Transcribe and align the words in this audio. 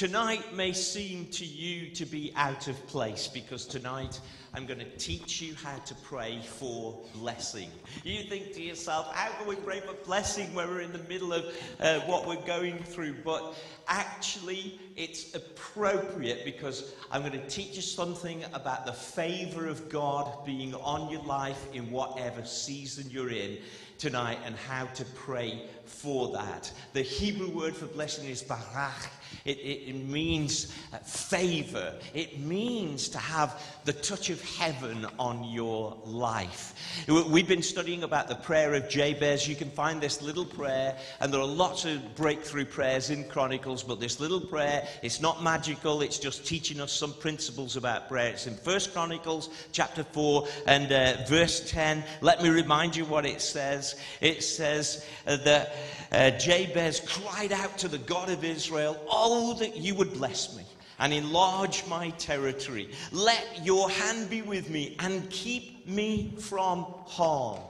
Tonight 0.00 0.54
may 0.54 0.72
seem 0.72 1.26
to 1.26 1.44
you 1.44 1.90
to 1.90 2.06
be 2.06 2.32
out 2.34 2.68
of 2.68 2.86
place 2.86 3.28
because 3.28 3.66
tonight 3.66 4.18
I'm 4.54 4.64
going 4.64 4.78
to 4.78 4.96
teach 4.96 5.42
you 5.42 5.54
how 5.54 5.76
to 5.76 5.94
pray 5.96 6.40
for 6.42 6.98
blessing. 7.12 7.70
You 8.02 8.22
think 8.22 8.54
to 8.54 8.62
yourself, 8.62 9.14
how 9.14 9.30
can 9.32 9.46
we 9.46 9.56
pray 9.56 9.80
for 9.80 9.92
blessing 10.06 10.54
when 10.54 10.68
we're 10.68 10.80
in 10.80 10.94
the 10.94 11.00
middle 11.00 11.34
of 11.34 11.54
uh, 11.80 12.00
what 12.06 12.26
we're 12.26 12.46
going 12.46 12.78
through? 12.78 13.16
But 13.22 13.54
actually, 13.88 14.80
it's 14.96 15.34
appropriate 15.34 16.46
because 16.46 16.94
I'm 17.10 17.20
going 17.20 17.32
to 17.32 17.48
teach 17.50 17.76
you 17.76 17.82
something 17.82 18.42
about 18.54 18.86
the 18.86 18.94
favor 18.94 19.66
of 19.66 19.90
God 19.90 20.46
being 20.46 20.74
on 20.76 21.10
your 21.10 21.24
life 21.24 21.62
in 21.74 21.90
whatever 21.90 22.42
season 22.46 23.10
you're 23.10 23.28
in 23.28 23.58
tonight 23.98 24.38
and 24.46 24.56
how 24.56 24.86
to 24.86 25.04
pray 25.04 25.68
for 25.90 26.32
that. 26.32 26.72
The 26.92 27.02
Hebrew 27.02 27.50
word 27.50 27.76
for 27.76 27.86
blessing 27.86 28.28
is 28.28 28.42
barach. 28.42 29.08
It, 29.44 29.58
it, 29.58 29.90
it 29.90 29.94
means 29.94 30.74
uh, 30.92 30.98
favor. 30.98 31.94
It 32.14 32.40
means 32.40 33.08
to 33.10 33.18
have 33.18 33.62
the 33.84 33.92
touch 33.92 34.28
of 34.30 34.42
heaven 34.56 35.06
on 35.18 35.44
your 35.44 35.96
life. 36.04 36.74
We've 37.08 37.48
been 37.48 37.62
studying 37.62 38.02
about 38.02 38.28
the 38.28 38.34
prayer 38.34 38.74
of 38.74 38.88
Jabez. 38.88 39.48
You 39.48 39.56
can 39.56 39.70
find 39.70 40.00
this 40.00 40.20
little 40.20 40.44
prayer, 40.44 40.96
and 41.20 41.32
there 41.32 41.40
are 41.40 41.46
lots 41.46 41.84
of 41.84 42.14
breakthrough 42.16 42.64
prayers 42.64 43.10
in 43.10 43.24
Chronicles, 43.24 43.82
but 43.82 44.00
this 44.00 44.20
little 44.20 44.40
prayer, 44.40 44.86
it's 45.02 45.20
not 45.20 45.42
magical, 45.42 46.02
it's 46.02 46.18
just 46.18 46.46
teaching 46.46 46.80
us 46.80 46.92
some 46.92 47.12
principles 47.14 47.76
about 47.76 48.08
prayer. 48.08 48.30
It's 48.30 48.46
in 48.46 48.56
First 48.56 48.92
Chronicles 48.92 49.48
chapter 49.72 50.04
4 50.04 50.46
and 50.66 50.92
uh, 50.92 51.16
verse 51.28 51.70
10. 51.70 52.04
Let 52.20 52.42
me 52.42 52.50
remind 52.50 52.96
you 52.96 53.04
what 53.04 53.24
it 53.24 53.40
says. 53.40 53.96
It 54.20 54.42
says 54.42 55.06
uh, 55.26 55.36
that 55.38 55.74
uh, 56.12 56.30
Jabez 56.30 57.00
cried 57.00 57.52
out 57.52 57.78
to 57.78 57.88
the 57.88 57.98
God 57.98 58.30
of 58.30 58.44
Israel, 58.44 58.96
Oh, 59.08 59.54
that 59.54 59.76
you 59.76 59.94
would 59.94 60.12
bless 60.12 60.56
me 60.56 60.64
and 60.98 61.12
enlarge 61.12 61.86
my 61.86 62.10
territory. 62.10 62.90
Let 63.10 63.64
your 63.64 63.90
hand 63.90 64.30
be 64.30 64.42
with 64.42 64.70
me 64.70 64.96
and 64.98 65.28
keep 65.30 65.88
me 65.88 66.34
from 66.38 66.86
harm. 67.06 67.60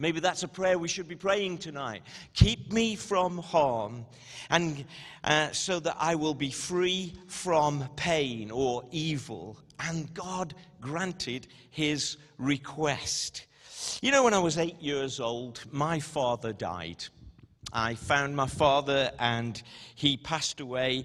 Maybe 0.00 0.20
that's 0.20 0.44
a 0.44 0.48
prayer 0.48 0.78
we 0.78 0.86
should 0.86 1.08
be 1.08 1.16
praying 1.16 1.58
tonight. 1.58 2.02
Keep 2.34 2.72
me 2.72 2.94
from 2.94 3.38
harm, 3.38 4.06
and 4.48 4.84
uh, 5.24 5.50
so 5.50 5.80
that 5.80 5.96
I 5.98 6.14
will 6.14 6.34
be 6.34 6.50
free 6.50 7.14
from 7.26 7.88
pain 7.96 8.52
or 8.52 8.84
evil. 8.92 9.58
And 9.80 10.12
God 10.14 10.54
granted 10.80 11.48
his 11.70 12.16
request. 12.38 13.46
You 14.00 14.12
know, 14.12 14.22
when 14.22 14.34
I 14.34 14.38
was 14.38 14.56
eight 14.56 14.80
years 14.80 15.18
old, 15.18 15.64
my 15.72 15.98
father 15.98 16.52
died. 16.52 17.04
I 17.72 17.94
found 17.94 18.34
my 18.34 18.46
father 18.46 19.10
and 19.18 19.62
he 19.94 20.16
passed 20.16 20.60
away. 20.60 21.04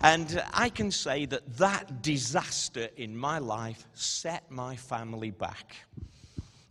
And 0.00 0.42
I 0.52 0.68
can 0.68 0.90
say 0.90 1.26
that 1.26 1.56
that 1.58 2.02
disaster 2.02 2.88
in 2.96 3.16
my 3.16 3.38
life 3.38 3.86
set 3.94 4.50
my 4.50 4.76
family 4.76 5.30
back. 5.30 5.76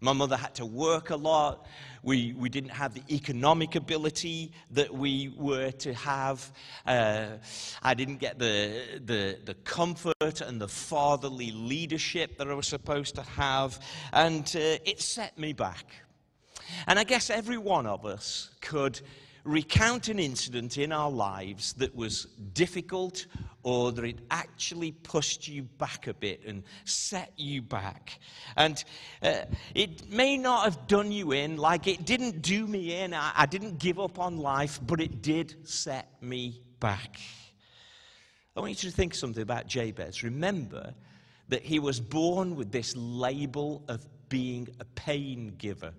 My 0.03 0.13
mother 0.13 0.35
had 0.35 0.55
to 0.55 0.65
work 0.65 1.11
a 1.11 1.15
lot. 1.15 1.67
We, 2.01 2.33
we 2.33 2.49
didn't 2.49 2.71
have 2.71 2.95
the 2.95 3.03
economic 3.13 3.75
ability 3.75 4.51
that 4.71 4.91
we 4.91 5.31
were 5.37 5.69
to 5.69 5.93
have. 5.93 6.51
Uh, 6.87 7.27
I 7.83 7.93
didn't 7.93 8.17
get 8.17 8.39
the, 8.39 8.99
the, 9.05 9.37
the 9.45 9.53
comfort 9.63 10.41
and 10.41 10.59
the 10.59 10.67
fatherly 10.67 11.51
leadership 11.51 12.39
that 12.39 12.47
I 12.47 12.55
was 12.55 12.65
supposed 12.65 13.13
to 13.15 13.21
have. 13.21 13.79
And 14.11 14.43
uh, 14.55 14.81
it 14.83 14.99
set 14.99 15.37
me 15.37 15.53
back. 15.53 15.85
And 16.87 16.99
I 16.99 17.03
guess 17.03 17.29
every 17.29 17.57
one 17.57 17.85
of 17.85 18.05
us 18.05 18.51
could 18.61 19.01
recount 19.43 20.07
an 20.07 20.19
incident 20.19 20.77
in 20.77 20.91
our 20.91 21.09
lives 21.09 21.73
that 21.73 21.95
was 21.95 22.25
difficult 22.53 23.25
or 23.63 23.91
that 23.91 24.05
it 24.05 24.19
actually 24.29 24.91
pushed 24.91 25.47
you 25.47 25.63
back 25.63 26.07
a 26.07 26.13
bit 26.13 26.41
and 26.45 26.63
set 26.85 27.31
you 27.37 27.61
back. 27.61 28.19
And 28.55 28.83
uh, 29.21 29.41
it 29.75 30.09
may 30.09 30.37
not 30.37 30.65
have 30.65 30.87
done 30.87 31.11
you 31.11 31.31
in, 31.31 31.57
like 31.57 31.87
it 31.87 32.05
didn't 32.05 32.41
do 32.41 32.67
me 32.67 33.01
in. 33.01 33.13
I, 33.13 33.31
I 33.35 33.45
didn't 33.45 33.79
give 33.79 33.99
up 33.99 34.19
on 34.19 34.37
life, 34.37 34.79
but 34.85 34.99
it 35.01 35.21
did 35.21 35.67
set 35.67 36.21
me 36.21 36.61
back. 36.79 37.19
I 38.55 38.59
want 38.59 38.83
you 38.83 38.89
to 38.89 38.95
think 38.95 39.13
something 39.15 39.43
about 39.43 39.67
Jabez. 39.67 40.23
Remember 40.23 40.93
that 41.49 41.63
he 41.63 41.79
was 41.79 41.99
born 41.99 42.55
with 42.55 42.71
this 42.71 42.95
label 42.95 43.83
of 43.87 44.05
being 44.29 44.67
a 44.79 44.85
pain 44.85 45.53
giver. 45.57 45.93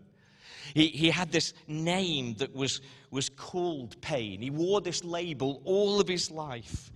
He, 0.75 0.89
he 0.89 1.11
had 1.11 1.33
this 1.33 1.55
name 1.67 2.35
that 2.35 2.55
was, 2.55 2.81
was 3.11 3.29
called 3.29 4.01
pain. 4.01 4.41
He 4.41 4.51
wore 4.51 4.81
this 4.81 5.05
label 5.05 5.63
all 5.65 6.01
of 6.01 6.09
his 6.09 6.31
life. 6.31 6.91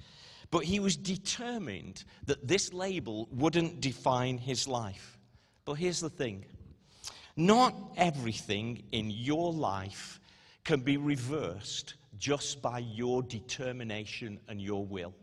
But 0.50 0.64
he 0.64 0.80
was 0.80 0.96
determined 0.96 2.04
that 2.26 2.46
this 2.46 2.72
label 2.72 3.28
wouldn't 3.32 3.80
define 3.80 4.38
his 4.38 4.68
life. 4.68 5.18
But 5.64 5.74
here's 5.74 6.00
the 6.00 6.10
thing 6.10 6.44
not 7.36 7.74
everything 7.96 8.82
in 8.92 9.10
your 9.10 9.52
life 9.52 10.20
can 10.64 10.80
be 10.80 10.96
reversed 10.96 11.94
just 12.18 12.62
by 12.62 12.78
your 12.78 13.22
determination 13.22 14.40
and 14.48 14.60
your 14.60 14.84
will. 14.84 15.14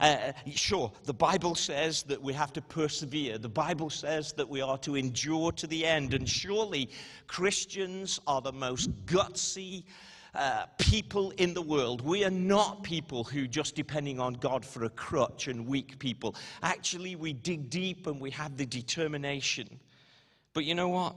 Uh, 0.00 0.32
sure, 0.50 0.92
the 1.04 1.14
Bible 1.14 1.54
says 1.54 2.02
that 2.04 2.20
we 2.20 2.32
have 2.32 2.52
to 2.54 2.62
persevere. 2.62 3.38
The 3.38 3.48
Bible 3.48 3.90
says 3.90 4.32
that 4.34 4.48
we 4.48 4.60
are 4.60 4.78
to 4.78 4.96
endure 4.96 5.52
to 5.52 5.66
the 5.66 5.84
end. 5.84 6.14
And 6.14 6.28
surely 6.28 6.90
Christians 7.26 8.20
are 8.26 8.40
the 8.40 8.52
most 8.52 8.90
gutsy 9.06 9.84
uh, 10.34 10.66
people 10.78 11.30
in 11.38 11.54
the 11.54 11.62
world. 11.62 12.02
We 12.02 12.24
are 12.24 12.30
not 12.30 12.82
people 12.82 13.24
who 13.24 13.48
just 13.48 13.74
depending 13.74 14.20
on 14.20 14.34
God 14.34 14.64
for 14.66 14.84
a 14.84 14.90
crutch 14.90 15.48
and 15.48 15.66
weak 15.66 15.98
people. 15.98 16.36
Actually, 16.62 17.16
we 17.16 17.32
dig 17.32 17.70
deep 17.70 18.06
and 18.06 18.20
we 18.20 18.30
have 18.32 18.56
the 18.56 18.66
determination. 18.66 19.80
But 20.52 20.64
you 20.64 20.74
know 20.74 20.88
what? 20.88 21.16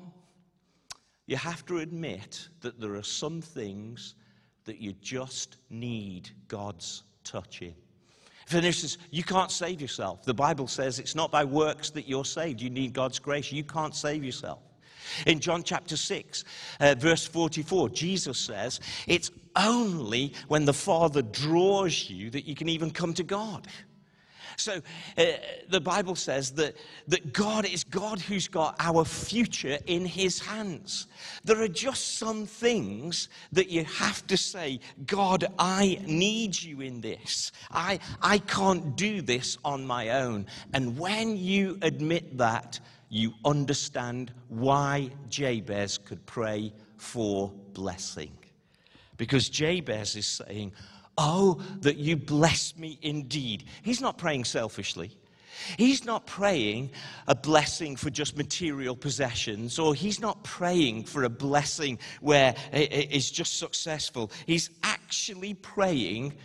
You 1.26 1.36
have 1.36 1.66
to 1.66 1.80
admit 1.80 2.48
that 2.62 2.80
there 2.80 2.96
are 2.96 3.04
some 3.04 3.42
things 3.42 4.16
that 4.66 4.80
you 4.80 4.94
just 4.94 5.58
need 5.70 6.30
God's 6.48 7.04
touch 7.24 7.62
in. 7.62 7.76
For 8.50 8.58
instance, 8.58 8.98
you 9.12 9.24
can't 9.24 9.52
save 9.52 9.80
yourself. 9.80 10.26
The 10.26 10.34
Bible 10.34 10.68
says 10.68 10.98
it's 10.98 11.14
not 11.14 11.30
by 11.30 11.46
works 11.46 11.92
that 11.92 12.08
you're 12.08 12.26
saved. 12.26 12.60
You 12.60 12.72
need 12.72 12.94
God's 12.94 13.20
grace. 13.20 13.52
You 13.52 13.64
can't 13.64 13.94
save 13.94 14.24
yourself. 14.24 14.58
In 15.28 15.40
John 15.40 15.62
chapter 15.62 15.96
6, 15.96 16.46
uh, 16.80 16.96
verse 16.98 17.28
44, 17.28 17.90
Jesus 17.90 18.40
says, 18.40 18.80
It's 19.06 19.30
only 19.56 20.34
when 20.48 20.66
the 20.66 20.74
Father 20.74 21.22
draws 21.22 22.10
you 22.10 22.32
that 22.32 22.48
you 22.48 22.56
can 22.56 22.70
even 22.70 22.90
come 22.90 23.14
to 23.14 23.24
God. 23.24 23.68
So 24.60 24.82
uh, 25.18 25.24
the 25.70 25.82
Bible 25.82 26.16
says 26.16 26.52
that, 26.54 26.76
that 27.08 27.34
God 27.34 27.66
is 27.66 27.84
God 27.84 28.20
who's 28.20 28.48
got 28.48 28.76
our 28.80 29.06
future 29.06 29.78
in 29.86 30.06
his 30.06 30.40
hands. 30.40 31.08
There 31.44 31.62
are 31.62 31.68
just 31.68 32.18
some 32.18 32.46
things 32.46 33.30
that 33.52 33.70
you 33.70 33.84
have 33.86 34.26
to 34.28 34.38
say, 34.38 34.80
God, 35.06 35.46
I 35.58 36.00
need 36.06 36.62
you 36.62 36.82
in 36.82 37.02
this. 37.02 37.52
I, 37.72 38.00
I 38.22 38.40
can't 38.40 38.96
do 38.96 39.22
this 39.22 39.58
on 39.64 39.86
my 39.86 40.10
own. 40.10 40.46
And 40.74 40.98
when 40.98 41.38
you 41.38 41.78
admit 41.82 42.38
that, 42.38 42.80
you 43.10 43.34
understand 43.44 44.32
why 44.50 45.10
Jabez 45.30 45.98
could 45.98 46.26
pray 46.26 46.74
for 46.98 47.52
blessing. 47.74 48.32
Because 49.18 49.50
Jabez 49.50 50.16
is 50.16 50.28
saying, 50.28 50.72
Oh, 51.22 51.62
that 51.82 51.98
you 51.98 52.16
bless 52.16 52.78
me 52.78 52.98
indeed. 53.02 53.66
He's 53.84 54.00
not 54.00 54.18
praying 54.18 54.46
selfishly. 54.46 55.12
He's 55.78 56.06
not 56.06 56.26
praying 56.26 56.92
a 57.28 57.36
blessing 57.36 57.98
for 57.98 58.10
just 58.10 58.38
material 58.38 58.96
possessions, 58.96 59.78
or 59.78 59.94
he's 59.94 60.22
not 60.22 60.42
praying 60.46 61.04
for 61.04 61.26
a 61.26 61.30
blessing 61.30 62.00
where 62.22 62.56
it 62.72 63.12
is 63.12 63.30
just 63.30 63.60
successful. 63.60 64.32
He's 64.46 64.70
actually 64.82 65.56
praying, 65.56 66.36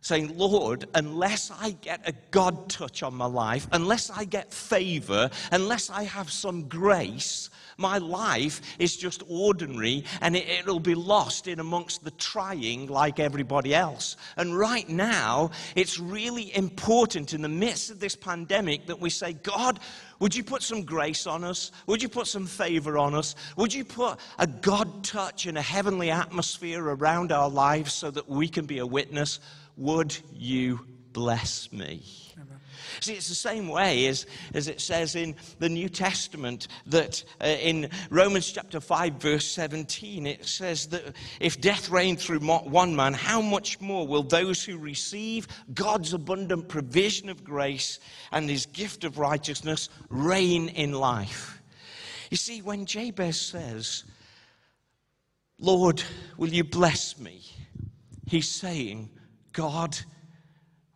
saying, 0.00 0.36
Lord, 0.36 0.86
unless 0.96 1.52
I 1.52 1.70
get 1.70 2.00
a 2.08 2.12
God 2.32 2.68
touch 2.68 3.04
on 3.04 3.14
my 3.14 3.26
life, 3.26 3.68
unless 3.70 4.10
I 4.10 4.24
get 4.24 4.52
favor, 4.52 5.30
unless 5.52 5.88
I 5.88 6.02
have 6.02 6.32
some 6.32 6.68
grace, 6.68 7.48
my 7.80 7.98
life 7.98 8.60
is 8.78 8.96
just 8.96 9.22
ordinary 9.28 10.04
and 10.20 10.36
it, 10.36 10.66
will 10.66 10.78
be 10.78 10.94
lost 10.94 11.48
in 11.48 11.58
amongst 11.58 12.04
the 12.04 12.10
trying 12.12 12.86
like 12.86 13.18
everybody 13.18 13.74
else. 13.74 14.16
And 14.36 14.56
right 14.56 14.88
now, 14.88 15.50
it's 15.74 15.98
really 15.98 16.54
important 16.54 17.32
in 17.32 17.42
the 17.42 17.48
midst 17.48 17.90
of 17.90 17.98
this 17.98 18.14
pandemic 18.14 18.86
that 18.86 19.00
we 19.00 19.10
say, 19.10 19.32
God, 19.32 19.80
would 20.20 20.34
you 20.34 20.44
put 20.44 20.62
some 20.62 20.82
grace 20.82 21.26
on 21.26 21.42
us? 21.44 21.72
Would 21.86 22.02
you 22.02 22.08
put 22.08 22.26
some 22.26 22.46
favor 22.46 22.98
on 22.98 23.14
us? 23.14 23.34
Would 23.56 23.72
you 23.72 23.84
put 23.84 24.18
a 24.38 24.46
God 24.46 25.02
touch 25.02 25.46
and 25.46 25.56
a 25.56 25.62
heavenly 25.62 26.10
atmosphere 26.10 26.84
around 26.84 27.32
our 27.32 27.48
lives 27.48 27.94
so 27.94 28.10
that 28.10 28.28
we 28.28 28.46
can 28.46 28.66
be 28.66 28.78
a 28.78 28.86
witness? 28.86 29.40
Would 29.76 30.16
you 30.32 30.86
bless 31.12 31.72
me. 31.72 32.02
See, 33.00 33.14
it's 33.14 33.28
the 33.28 33.34
same 33.34 33.68
way 33.68 34.06
as, 34.06 34.26
as 34.52 34.68
it 34.68 34.80
says 34.80 35.14
in 35.14 35.36
the 35.58 35.68
New 35.68 35.88
Testament 35.88 36.68
that 36.86 37.22
uh, 37.40 37.46
in 37.46 37.88
Romans 38.10 38.50
chapter 38.50 38.80
5, 38.80 39.14
verse 39.14 39.46
17, 39.46 40.26
it 40.26 40.44
says 40.44 40.86
that 40.86 41.14
if 41.40 41.60
death 41.60 41.88
reigned 41.88 42.20
through 42.20 42.40
one 42.40 42.96
man, 42.96 43.14
how 43.14 43.40
much 43.40 43.80
more 43.80 44.06
will 44.06 44.22
those 44.22 44.64
who 44.64 44.76
receive 44.76 45.46
God's 45.72 46.12
abundant 46.12 46.68
provision 46.68 47.28
of 47.28 47.44
grace 47.44 48.00
and 48.32 48.50
his 48.50 48.66
gift 48.66 49.04
of 49.04 49.18
righteousness 49.18 49.88
reign 50.08 50.68
in 50.68 50.92
life? 50.92 51.62
You 52.30 52.36
see, 52.36 52.62
when 52.62 52.86
Jabez 52.86 53.40
says, 53.40 54.04
Lord, 55.58 56.02
will 56.36 56.48
you 56.48 56.64
bless 56.64 57.18
me? 57.18 57.42
He's 58.26 58.48
saying, 58.48 59.10
God, 59.52 59.98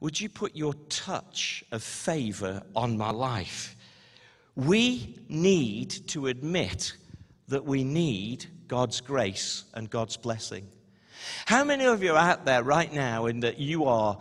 would 0.04 0.20
you 0.20 0.28
put 0.28 0.54
your 0.54 0.74
touch 0.90 1.64
of 1.72 1.82
favor 1.82 2.62
on 2.76 2.98
my 2.98 3.10
life? 3.10 3.74
We 4.54 5.16
need 5.30 5.88
to 6.08 6.26
admit 6.26 6.92
that 7.48 7.64
we 7.64 7.84
need 7.84 8.44
God's 8.68 9.00
grace 9.00 9.64
and 9.72 9.88
God's 9.88 10.18
blessing. 10.18 10.68
How 11.46 11.64
many 11.64 11.86
of 11.86 12.02
you 12.02 12.12
are 12.12 12.18
out 12.18 12.44
there 12.44 12.62
right 12.62 12.92
now 12.92 13.24
in 13.24 13.40
that 13.40 13.58
you 13.58 13.86
are 13.86 14.18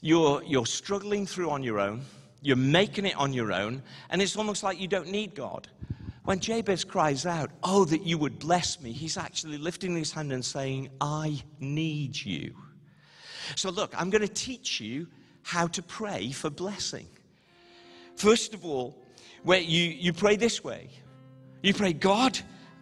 you're, 0.00 0.42
you're 0.42 0.66
struggling 0.66 1.26
through 1.26 1.50
on 1.50 1.62
your 1.62 1.78
own, 1.78 2.00
you're 2.42 2.56
making 2.56 3.06
it 3.06 3.16
on 3.16 3.32
your 3.32 3.52
own, 3.52 3.84
and 4.10 4.20
it's 4.20 4.34
almost 4.34 4.64
like 4.64 4.80
you 4.80 4.88
don't 4.88 5.12
need 5.12 5.36
God? 5.36 5.68
When 6.24 6.40
Jabez 6.40 6.82
cries 6.82 7.24
out, 7.24 7.52
Oh, 7.62 7.84
that 7.84 8.04
you 8.04 8.18
would 8.18 8.40
bless 8.40 8.80
me, 8.80 8.90
he's 8.90 9.16
actually 9.16 9.58
lifting 9.58 9.94
his 9.94 10.10
hand 10.10 10.32
and 10.32 10.44
saying, 10.44 10.88
I 11.00 11.40
need 11.60 12.16
you. 12.16 12.52
So, 13.56 13.70
look, 13.70 13.92
I'm 14.00 14.10
going 14.10 14.22
to 14.22 14.32
teach 14.32 14.80
you 14.80 15.06
how 15.42 15.66
to 15.68 15.82
pray 15.82 16.32
for 16.32 16.50
blessing. 16.50 17.06
First 18.16 18.54
of 18.54 18.64
all, 18.64 18.96
where 19.42 19.60
you, 19.60 19.82
you 19.82 20.12
pray 20.12 20.36
this 20.36 20.64
way 20.64 20.88
you 21.64 21.72
pray, 21.72 21.94
God, 21.94 22.38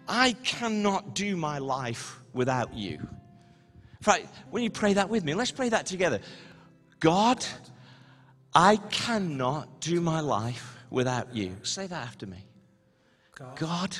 I 0.08 0.32
cannot 0.42 1.14
do 1.14 1.36
my 1.36 1.58
life 1.58 2.18
without 2.32 2.74
you. 2.74 2.98
Right, 4.04 4.28
when 4.50 4.64
you 4.64 4.70
pray 4.70 4.94
that 4.94 5.08
with 5.08 5.22
me, 5.22 5.34
let's 5.34 5.52
pray 5.52 5.68
that 5.68 5.86
together. 5.86 6.18
God, 6.98 7.46
I 8.52 8.78
cannot 8.90 9.80
do 9.80 10.00
my 10.00 10.18
life 10.18 10.76
without 10.90 11.32
you. 11.32 11.56
Say 11.62 11.86
that 11.86 12.02
after 12.08 12.26
me. 12.26 12.44
God, 13.54 13.96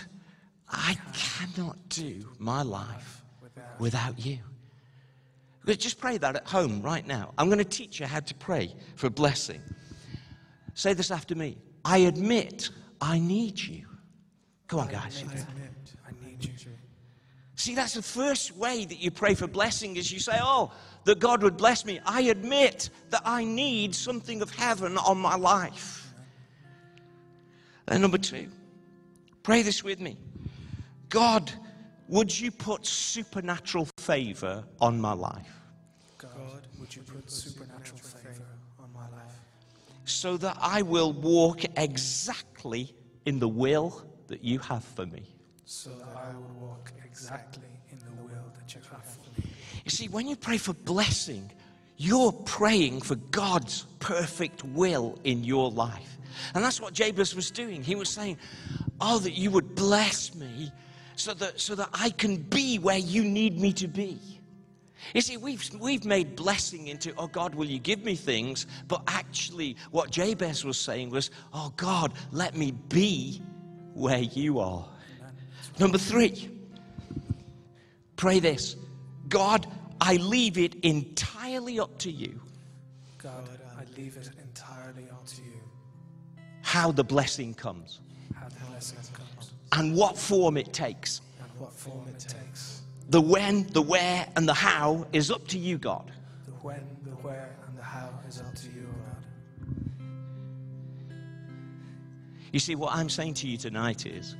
I 0.68 0.96
cannot 1.12 1.88
do 1.88 2.28
my 2.40 2.62
life 2.62 3.22
without 3.78 4.18
you. 4.18 4.38
Just 5.66 6.00
pray 6.00 6.18
that 6.18 6.36
at 6.36 6.46
home 6.46 6.82
right 6.82 7.06
now. 7.06 7.32
I'm 7.38 7.46
going 7.46 7.58
to 7.58 7.64
teach 7.64 8.00
you 8.00 8.06
how 8.06 8.20
to 8.20 8.34
pray 8.34 8.74
for 8.96 9.08
blessing. 9.08 9.60
Say 10.74 10.92
this 10.94 11.10
after 11.10 11.34
me. 11.34 11.58
I 11.84 11.98
admit 11.98 12.70
I 13.00 13.18
need 13.18 13.60
you. 13.60 13.86
Come 14.66 14.80
on, 14.80 14.88
guys. 14.88 15.22
I 15.22 15.32
admit 15.32 15.46
I 16.06 16.26
need 16.26 16.44
you. 16.44 16.52
See, 17.54 17.74
that's 17.76 17.94
the 17.94 18.02
first 18.02 18.56
way 18.56 18.84
that 18.84 18.98
you 18.98 19.10
pray 19.10 19.34
for 19.34 19.46
blessing 19.46 19.96
is 19.96 20.10
you 20.10 20.18
say, 20.18 20.38
Oh, 20.42 20.72
that 21.04 21.20
God 21.20 21.42
would 21.42 21.56
bless 21.56 21.84
me. 21.84 22.00
I 22.04 22.22
admit 22.22 22.90
that 23.10 23.22
I 23.24 23.44
need 23.44 23.94
something 23.94 24.42
of 24.42 24.50
heaven 24.50 24.98
on 24.98 25.18
my 25.18 25.36
life. 25.36 26.12
And 27.86 28.02
number 28.02 28.18
two, 28.18 28.48
pray 29.42 29.62
this 29.62 29.84
with 29.84 30.00
me. 30.00 30.16
God, 31.08 31.52
would 32.12 32.38
you 32.38 32.50
put 32.50 32.84
supernatural 32.84 33.88
favor 33.96 34.62
on 34.82 35.00
my 35.00 35.14
life? 35.14 35.48
God, 36.18 36.66
would 36.78 36.94
you 36.94 37.00
put 37.00 37.30
supernatural 37.30 37.98
favor 37.98 38.44
on 38.78 38.92
my 38.92 39.08
life? 39.16 39.34
So 40.04 40.36
that 40.36 40.58
I 40.60 40.82
will 40.82 41.14
walk 41.14 41.64
exactly 41.78 42.94
in 43.24 43.38
the 43.38 43.48
will 43.48 44.04
that 44.26 44.44
you 44.44 44.58
have 44.58 44.84
for 44.84 45.06
me. 45.06 45.22
So 45.64 45.88
that 45.88 46.14
I 46.14 46.34
will 46.34 46.68
walk 46.68 46.92
exactly 47.02 47.68
in 47.90 47.98
the 48.00 48.22
will 48.22 48.44
that 48.58 48.74
you 48.74 48.82
have 48.90 49.04
for 49.04 49.40
me. 49.40 49.48
You 49.86 49.90
see, 49.90 50.08
when 50.08 50.28
you 50.28 50.36
pray 50.36 50.58
for 50.58 50.74
blessing, 50.74 51.50
you're 51.96 52.32
praying 52.32 53.00
for 53.00 53.14
God's 53.14 53.86
perfect 54.00 54.62
will 54.64 55.18
in 55.24 55.44
your 55.44 55.70
life. 55.70 56.18
And 56.54 56.62
that's 56.62 56.78
what 56.78 56.92
Jabez 56.92 57.34
was 57.34 57.50
doing. 57.50 57.82
He 57.82 57.94
was 57.94 58.10
saying, 58.10 58.36
Oh, 59.00 59.18
that 59.18 59.32
you 59.32 59.50
would 59.50 59.74
bless 59.74 60.34
me 60.34 60.70
so 61.16 61.34
that, 61.34 61.60
so 61.60 61.74
that 61.74 61.88
I 61.92 62.10
can 62.10 62.36
be 62.36 62.78
where 62.78 62.98
you 62.98 63.24
need 63.24 63.58
me 63.60 63.72
to 63.74 63.88
be. 63.88 64.18
You 65.14 65.20
see, 65.20 65.36
we've, 65.36 65.68
we've 65.80 66.04
made 66.04 66.36
blessing 66.36 66.88
into, 66.88 67.12
oh 67.18 67.26
God, 67.26 67.54
will 67.54 67.66
you 67.66 67.78
give 67.78 68.04
me 68.04 68.14
things? 68.14 68.66
But 68.88 69.02
actually, 69.06 69.76
what 69.90 70.10
Jabez 70.10 70.64
was 70.64 70.78
saying 70.78 71.10
was, 71.10 71.30
oh 71.52 71.72
God, 71.76 72.12
let 72.30 72.56
me 72.56 72.72
be 72.88 73.42
where 73.94 74.20
you 74.20 74.60
are. 74.60 74.86
Number 75.78 75.98
three, 75.98 76.48
pray 78.16 78.38
this 78.38 78.76
God, 79.28 79.66
I 80.00 80.16
leave 80.16 80.58
it 80.58 80.74
entirely 80.82 81.80
up 81.80 81.98
to 81.98 82.10
you. 82.10 82.40
God, 83.18 83.48
I 83.78 83.84
leave 84.00 84.16
it 84.16 84.30
entirely 84.42 85.08
up 85.10 85.26
to 85.26 85.42
you. 85.42 85.60
How 86.62 86.92
the 86.92 87.04
blessing 87.04 87.54
comes. 87.54 88.00
How 88.34 88.48
the 88.48 88.66
blessing 88.66 88.98
comes. 89.14 89.51
And 89.72 89.96
what 89.96 90.18
form 90.18 90.56
it 90.56 90.72
takes. 90.72 91.22
And 91.40 91.50
what 91.58 91.72
form 91.72 92.06
it 92.08 92.20
takes. 92.20 92.82
The 93.08 93.20
when, 93.20 93.66
the 93.68 93.82
where, 93.82 94.28
and 94.36 94.48
the 94.48 94.54
how 94.54 95.06
is 95.12 95.30
up 95.30 95.46
to 95.48 95.58
you, 95.58 95.78
God. 95.78 96.10
The 96.44 96.52
when, 96.52 96.86
the 97.04 97.10
where, 97.10 97.56
and 97.66 97.76
the 97.76 97.82
how 97.82 98.10
is 98.28 98.40
up 98.40 98.54
to 98.54 98.66
you, 98.66 98.86
God. 98.86 99.24
You 102.52 102.60
see, 102.60 102.74
what 102.74 102.94
I'm 102.94 103.08
saying 103.08 103.34
to 103.34 103.48
you 103.48 103.56
tonight 103.56 104.06
is 104.06 104.36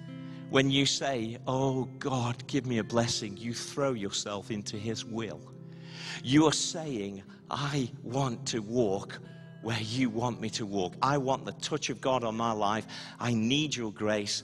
when 0.51 0.71
you 0.71 0.85
say, 0.85 1.39
Oh 1.47 1.85
God, 1.99 2.47
give 2.47 2.67
me 2.67 2.79
a 2.79 2.85
blessing, 2.85 3.37
you 3.39 3.55
throw 3.55 3.93
yourself 3.93 4.51
into 4.51 4.77
His 4.77 5.05
will. 5.05 5.41
You 6.23 6.47
are 6.47 6.53
saying, 6.53 7.23
I 7.51 7.91
want 8.03 8.47
to 8.49 8.61
walk 8.61 9.19
where 9.63 9.81
you 9.81 10.11
want 10.11 10.41
me 10.41 10.51
to 10.51 10.67
walk. 10.67 10.95
I 11.01 11.17
want 11.19 11.47
the 11.47 11.53
touch 11.53 11.89
of 11.89 12.01
God 12.01 12.25
on 12.25 12.37
my 12.37 12.53
life. 12.53 12.87
I 13.19 13.33
need 13.33 13.75
your 13.75 13.93
grace, 13.93 14.43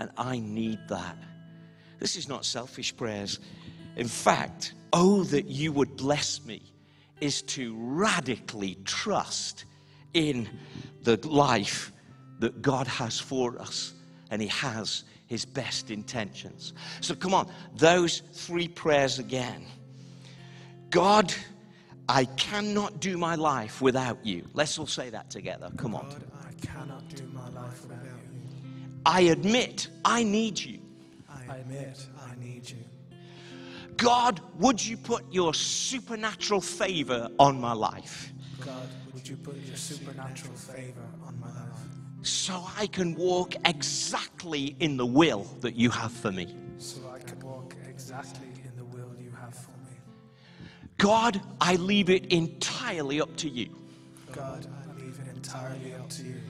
and 0.00 0.10
I 0.16 0.38
need 0.38 0.78
that. 0.88 1.16
This 1.98 2.16
is 2.16 2.26
not 2.26 2.46
selfish 2.46 2.96
prayers. 2.96 3.38
In 3.96 4.08
fact, 4.08 4.72
oh, 4.94 5.24
that 5.24 5.44
you 5.44 5.72
would 5.72 5.96
bless 5.96 6.42
me 6.42 6.62
is 7.20 7.42
to 7.42 7.76
radically 7.76 8.78
trust 8.86 9.66
in 10.14 10.48
the 11.02 11.16
life 11.28 11.92
that 12.38 12.62
God 12.62 12.86
has 12.86 13.20
for 13.20 13.60
us, 13.60 13.92
and 14.30 14.40
He 14.40 14.48
has 14.48 15.04
His 15.26 15.44
best 15.44 15.90
intentions. 15.90 16.72
So, 17.02 17.14
come 17.14 17.34
on, 17.34 17.52
those 17.76 18.20
three 18.32 18.68
prayers 18.68 19.18
again. 19.18 19.66
God, 20.88 21.32
I 22.08 22.24
cannot 22.24 23.00
do 23.00 23.18
my 23.18 23.34
life 23.34 23.82
without 23.82 24.24
you. 24.24 24.48
Let's 24.54 24.78
all 24.78 24.86
say 24.86 25.10
that 25.10 25.30
together. 25.30 25.70
Come 25.76 25.94
on. 25.94 26.10
I 26.42 26.66
cannot 26.66 27.06
do 27.10 27.26
my 27.26 27.50
life 27.50 27.82
without 27.82 28.04
you. 28.04 28.09
I 29.06 29.22
admit 29.22 29.88
I 30.04 30.22
need 30.22 30.58
you. 30.58 30.78
I 31.28 31.56
admit 31.56 32.06
I 32.20 32.34
need 32.42 32.68
you. 32.68 32.76
God, 33.96 34.40
would 34.58 34.84
you 34.84 34.96
put 34.96 35.30
your 35.32 35.52
supernatural 35.54 36.60
favor 36.60 37.28
on 37.38 37.60
my 37.60 37.72
life? 37.72 38.32
God, 38.64 38.88
would 39.14 39.28
you 39.28 39.36
put 39.36 39.56
your 39.56 39.76
supernatural 39.76 40.54
favor 40.54 41.06
on 41.26 41.38
my 41.40 41.48
life? 41.48 41.90
So 42.22 42.66
I 42.76 42.86
can 42.86 43.14
walk 43.14 43.54
exactly 43.64 44.76
in 44.80 44.96
the 44.96 45.06
will 45.06 45.44
that 45.60 45.74
you 45.76 45.90
have 45.90 46.12
for 46.12 46.30
me. 46.30 46.54
So 46.78 47.00
I 47.14 47.18
can 47.18 47.40
walk 47.40 47.74
exactly 47.88 48.48
in 48.64 48.76
the 48.76 48.84
will 48.84 49.12
you 49.22 49.30
have 49.40 49.54
for 49.54 49.70
me. 49.70 49.96
God, 50.98 51.40
I 51.60 51.76
leave 51.76 52.10
it 52.10 52.26
entirely 52.26 53.20
up 53.20 53.34
to 53.36 53.48
you. 53.48 53.74
God, 54.32 54.66
I 54.66 55.02
leave 55.02 55.18
it 55.18 55.34
entirely 55.34 55.94
up 55.94 56.08
to 56.10 56.22
you. 56.22 56.40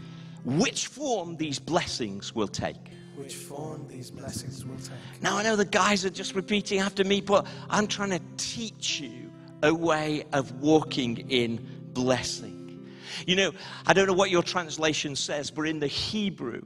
Which 0.45 0.87
form 0.87 1.37
these 1.37 1.59
blessings 1.59 2.35
will 2.35 2.49
take. 2.49 2.77
Which 3.17 3.35
form 3.35 3.87
these 3.89 4.11
blessings 4.11 4.65
will 4.65 4.79
take. 4.79 5.23
Now, 5.23 5.37
I 5.37 5.43
know 5.43 5.57
the 5.57 5.65
guys 5.65 6.05
are 6.05 6.11
just 6.11 6.35
repeating 6.35 6.81
after 6.81 7.05
me, 7.05 7.21
but 7.21 7.47
I'm 7.69 7.87
trying 7.87 8.11
to 8.11 8.21
teach 8.37 9.01
you 9.01 9.31
a 9.63 9.75
way 9.75 10.25
of 10.33 10.61
walking 10.61 11.31
in 11.31 11.67
blessing. 11.93 12.91
You 13.27 13.37
know, 13.37 13.53
I 13.87 13.93
don't 13.93 14.07
know 14.07 14.15
what 14.15 14.31
your 14.31 14.43
translation 14.43 15.17
says, 15.17 15.51
but 15.51 15.69
in 15.69 15.81
the 15.81 15.87
Hebrew, 15.87 16.63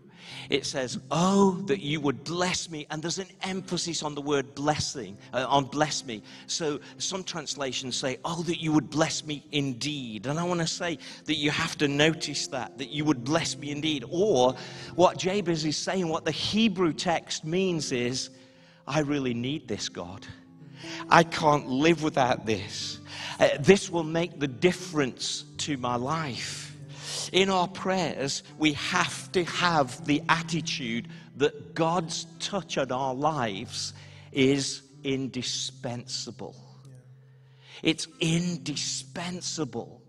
it 0.50 0.66
says, 0.66 0.98
Oh, 1.10 1.52
that 1.66 1.80
you 1.80 2.00
would 2.00 2.24
bless 2.24 2.70
me. 2.70 2.86
And 2.90 3.02
there's 3.02 3.18
an 3.18 3.28
emphasis 3.42 4.02
on 4.02 4.14
the 4.14 4.20
word 4.20 4.54
blessing, 4.54 5.16
uh, 5.32 5.46
on 5.48 5.64
bless 5.64 6.04
me. 6.04 6.22
So 6.46 6.80
some 6.98 7.24
translations 7.24 7.96
say, 7.96 8.18
Oh, 8.24 8.42
that 8.44 8.60
you 8.60 8.72
would 8.72 8.90
bless 8.90 9.24
me 9.24 9.44
indeed. 9.52 10.26
And 10.26 10.38
I 10.38 10.44
want 10.44 10.60
to 10.60 10.66
say 10.66 10.98
that 11.24 11.36
you 11.36 11.50
have 11.50 11.76
to 11.78 11.88
notice 11.88 12.46
that, 12.48 12.78
that 12.78 12.90
you 12.90 13.04
would 13.04 13.24
bless 13.24 13.56
me 13.56 13.70
indeed. 13.70 14.04
Or 14.10 14.54
what 14.94 15.18
Jabez 15.18 15.64
is 15.64 15.76
saying, 15.76 16.08
what 16.08 16.24
the 16.24 16.30
Hebrew 16.30 16.92
text 16.92 17.44
means 17.44 17.92
is, 17.92 18.30
I 18.86 19.00
really 19.00 19.34
need 19.34 19.66
this, 19.66 19.88
God. 19.88 20.26
I 21.08 21.22
can't 21.22 21.68
live 21.68 22.02
without 22.02 22.46
this. 22.46 23.00
Uh, 23.40 23.48
this 23.60 23.90
will 23.90 24.04
make 24.04 24.38
the 24.38 24.46
difference 24.46 25.44
to 25.58 25.76
my 25.76 25.96
life. 25.96 26.73
In 27.34 27.50
our 27.50 27.66
prayers, 27.66 28.44
we 28.58 28.74
have 28.74 29.32
to 29.32 29.42
have 29.42 30.06
the 30.06 30.22
attitude 30.28 31.08
that 31.36 31.74
God's 31.74 32.26
touch 32.38 32.78
on 32.78 32.92
our 32.92 33.12
lives 33.12 33.92
is 34.30 34.82
indispensable. 35.02 36.54
It's 37.82 38.06
indispensable. 38.20 40.00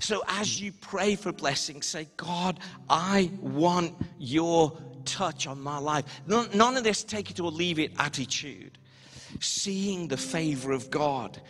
So 0.00 0.24
as 0.26 0.58
you 0.58 0.72
pray 0.72 1.16
for 1.16 1.32
blessings, 1.32 1.84
say, 1.84 2.08
God, 2.16 2.58
I 2.88 3.30
want 3.42 3.92
your 4.18 4.72
touch 5.04 5.46
on 5.46 5.60
my 5.60 5.76
life. 5.76 6.06
None, 6.26 6.76
of 6.78 6.82
this 6.82 7.04
take 7.04 7.30
it 7.30 7.40
or 7.40 7.50
leave 7.50 7.78
it 7.78 7.92
attitude. 7.98 8.78
Seeing 9.38 10.08
the 10.08 10.16
favor 10.16 10.72
of 10.72 10.90
God 10.90 11.42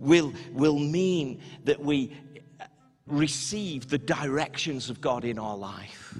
will, 0.00 0.32
will 0.52 0.80
mean 0.80 1.40
that 1.62 1.80
we 1.80 2.16
receive 3.06 3.88
the 3.88 3.98
directions 3.98 4.90
of 4.90 5.00
God 5.00 5.24
in 5.24 5.38
our 5.38 5.56
life. 5.56 6.14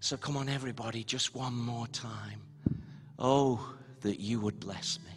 So 0.00 0.16
come 0.16 0.36
on, 0.36 0.48
everybody, 0.48 1.04
just 1.04 1.34
one 1.34 1.54
more 1.54 1.86
time. 1.88 2.40
Oh, 3.18 3.74
that 4.00 4.20
you 4.20 4.40
would 4.40 4.60
bless 4.60 4.98
me. 5.04 5.12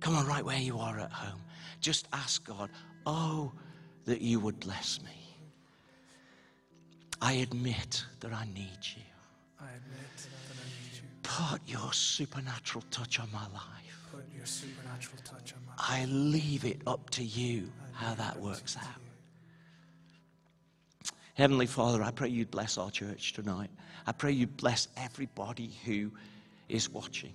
Come 0.00 0.16
on, 0.16 0.26
right 0.26 0.44
where 0.44 0.58
you 0.58 0.78
are 0.78 0.98
at 0.98 1.12
home. 1.12 1.40
Just 1.80 2.08
ask 2.12 2.44
God, 2.46 2.70
oh, 3.06 3.52
that 4.04 4.20
you 4.20 4.40
would 4.40 4.58
bless 4.60 5.00
me. 5.02 5.10
I 7.20 7.34
admit 7.34 8.04
that 8.20 8.32
I 8.32 8.44
need 8.46 8.78
you. 8.82 9.02
I 9.60 9.66
admit 9.66 10.16
that 10.16 10.56
I 10.56 10.66
need 10.66 10.96
you. 10.96 11.02
Put 11.22 11.60
your 11.66 11.92
supernatural 11.92 12.84
touch 12.90 13.20
on 13.20 13.28
my 13.32 13.46
life. 13.54 14.08
Put 14.10 14.24
your 14.34 14.46
supernatural 14.46 15.22
touch 15.24 15.54
on 15.54 15.60
my 15.66 15.72
life. 15.72 15.90
I 15.90 16.04
leave 16.06 16.64
it 16.64 16.80
up 16.86 17.10
to 17.10 17.22
you 17.22 17.70
how 17.92 18.14
that 18.14 18.40
works 18.40 18.76
out. 18.76 19.01
Heavenly 21.42 21.66
Father, 21.66 22.04
I 22.04 22.12
pray 22.12 22.28
you'd 22.28 22.52
bless 22.52 22.78
our 22.78 22.92
church 22.92 23.32
tonight. 23.32 23.68
I 24.06 24.12
pray 24.12 24.30
you 24.30 24.46
bless 24.46 24.86
everybody 24.96 25.72
who 25.84 26.12
is 26.68 26.88
watching. 26.88 27.32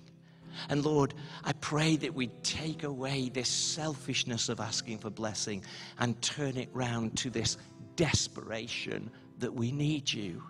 And 0.70 0.82
Lord, 0.82 1.12
I 1.44 1.52
pray 1.52 1.96
that 1.96 2.14
we 2.14 2.28
take 2.42 2.84
away 2.84 3.28
this 3.28 3.50
selfishness 3.50 4.48
of 4.48 4.60
asking 4.60 5.00
for 5.00 5.10
blessing 5.10 5.62
and 5.98 6.18
turn 6.22 6.56
it 6.56 6.70
round 6.72 7.18
to 7.18 7.28
this 7.28 7.58
desperation 7.96 9.10
that 9.40 9.52
we 9.52 9.72
need 9.72 10.10
you 10.10 10.42